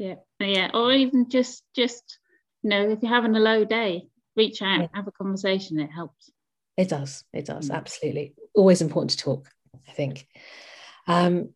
yeah. 0.00 0.14
Yeah 0.40 0.70
or 0.74 0.92
even 0.92 1.28
just 1.28 1.62
just 1.76 2.18
you 2.62 2.70
know 2.70 2.90
if 2.90 2.98
you're 3.02 3.12
having 3.12 3.36
a 3.36 3.40
low 3.40 3.64
day 3.64 4.08
reach 4.36 4.62
out 4.62 4.80
yeah. 4.80 4.86
have 4.94 5.06
a 5.06 5.12
conversation 5.12 5.78
it 5.78 5.90
helps. 5.90 6.30
It 6.76 6.88
does. 6.88 7.24
It 7.32 7.44
does. 7.46 7.68
Mm. 7.68 7.74
absolutely. 7.74 8.34
Always 8.54 8.80
important 8.82 9.10
to 9.10 9.18
talk 9.18 9.48
i 9.88 9.92
think. 9.92 10.26
Um, 11.06 11.50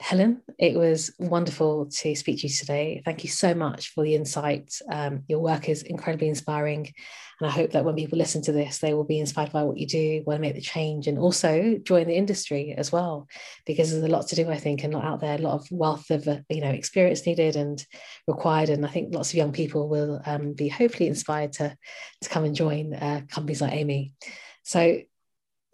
Helen, 0.00 0.42
it 0.58 0.74
was 0.74 1.12
wonderful 1.18 1.86
to 1.86 2.14
speak 2.14 2.38
to 2.38 2.46
you 2.46 2.52
today. 2.52 3.02
Thank 3.04 3.24
you 3.24 3.30
so 3.30 3.52
much 3.52 3.92
for 3.92 4.04
the 4.04 4.14
insight. 4.14 4.78
Um, 4.90 5.24
your 5.26 5.40
work 5.40 5.68
is 5.68 5.82
incredibly 5.82 6.28
inspiring. 6.28 6.92
And 7.40 7.48
I 7.48 7.52
hope 7.52 7.72
that 7.72 7.84
when 7.84 7.96
people 7.96 8.16
listen 8.16 8.40
to 8.42 8.52
this, 8.52 8.78
they 8.78 8.94
will 8.94 9.04
be 9.04 9.18
inspired 9.18 9.52
by 9.52 9.64
what 9.64 9.76
you 9.76 9.86
do, 9.86 10.22
want 10.24 10.38
to 10.38 10.40
make 10.40 10.54
the 10.54 10.60
change, 10.60 11.08
and 11.08 11.18
also 11.18 11.78
join 11.82 12.06
the 12.06 12.16
industry 12.16 12.74
as 12.76 12.92
well, 12.92 13.28
because 13.66 13.90
there's 13.90 14.02
a 14.02 14.08
lot 14.08 14.28
to 14.28 14.36
do, 14.36 14.48
I 14.48 14.56
think, 14.56 14.84
and 14.84 14.94
a 14.94 14.98
lot 14.98 15.06
out 15.06 15.20
there, 15.20 15.34
a 15.34 15.42
lot 15.42 15.54
of 15.54 15.66
wealth 15.70 16.10
of 16.10 16.26
uh, 16.26 16.38
you 16.48 16.60
know 16.60 16.70
experience 16.70 17.26
needed 17.26 17.56
and 17.56 17.84
required. 18.26 18.70
And 18.70 18.84
I 18.86 18.88
think 18.88 19.14
lots 19.14 19.30
of 19.30 19.36
young 19.36 19.52
people 19.52 19.88
will 19.88 20.20
um, 20.26 20.52
be 20.52 20.68
hopefully 20.68 21.08
inspired 21.08 21.52
to 21.54 21.76
to 22.22 22.28
come 22.28 22.44
and 22.44 22.54
join 22.54 22.94
uh, 22.94 23.22
companies 23.28 23.60
like 23.60 23.72
Amey. 23.72 24.12
So 24.62 25.00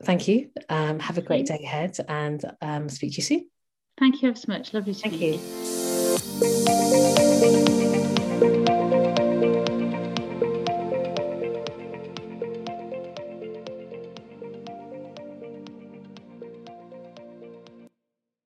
thank 0.03 0.29
you. 0.29 0.51
Um, 0.69 0.99
have 0.99 1.19
a 1.19 1.23
great 1.23 1.47
day 1.47 1.61
ahead, 1.63 1.97
and 2.09 2.43
um, 2.63 2.89
speak 2.89 3.13
to 3.13 3.17
you 3.17 3.23
soon. 3.23 3.54
Thank 3.99 4.23
you 4.23 4.29
ever 4.29 4.39
so 4.39 4.53
much. 4.53 4.73
Lovely 4.75 4.95
to 4.95 5.01
Thank 5.01 5.21
meet 5.21 5.21
you. 5.21 5.33
you. 5.41 5.74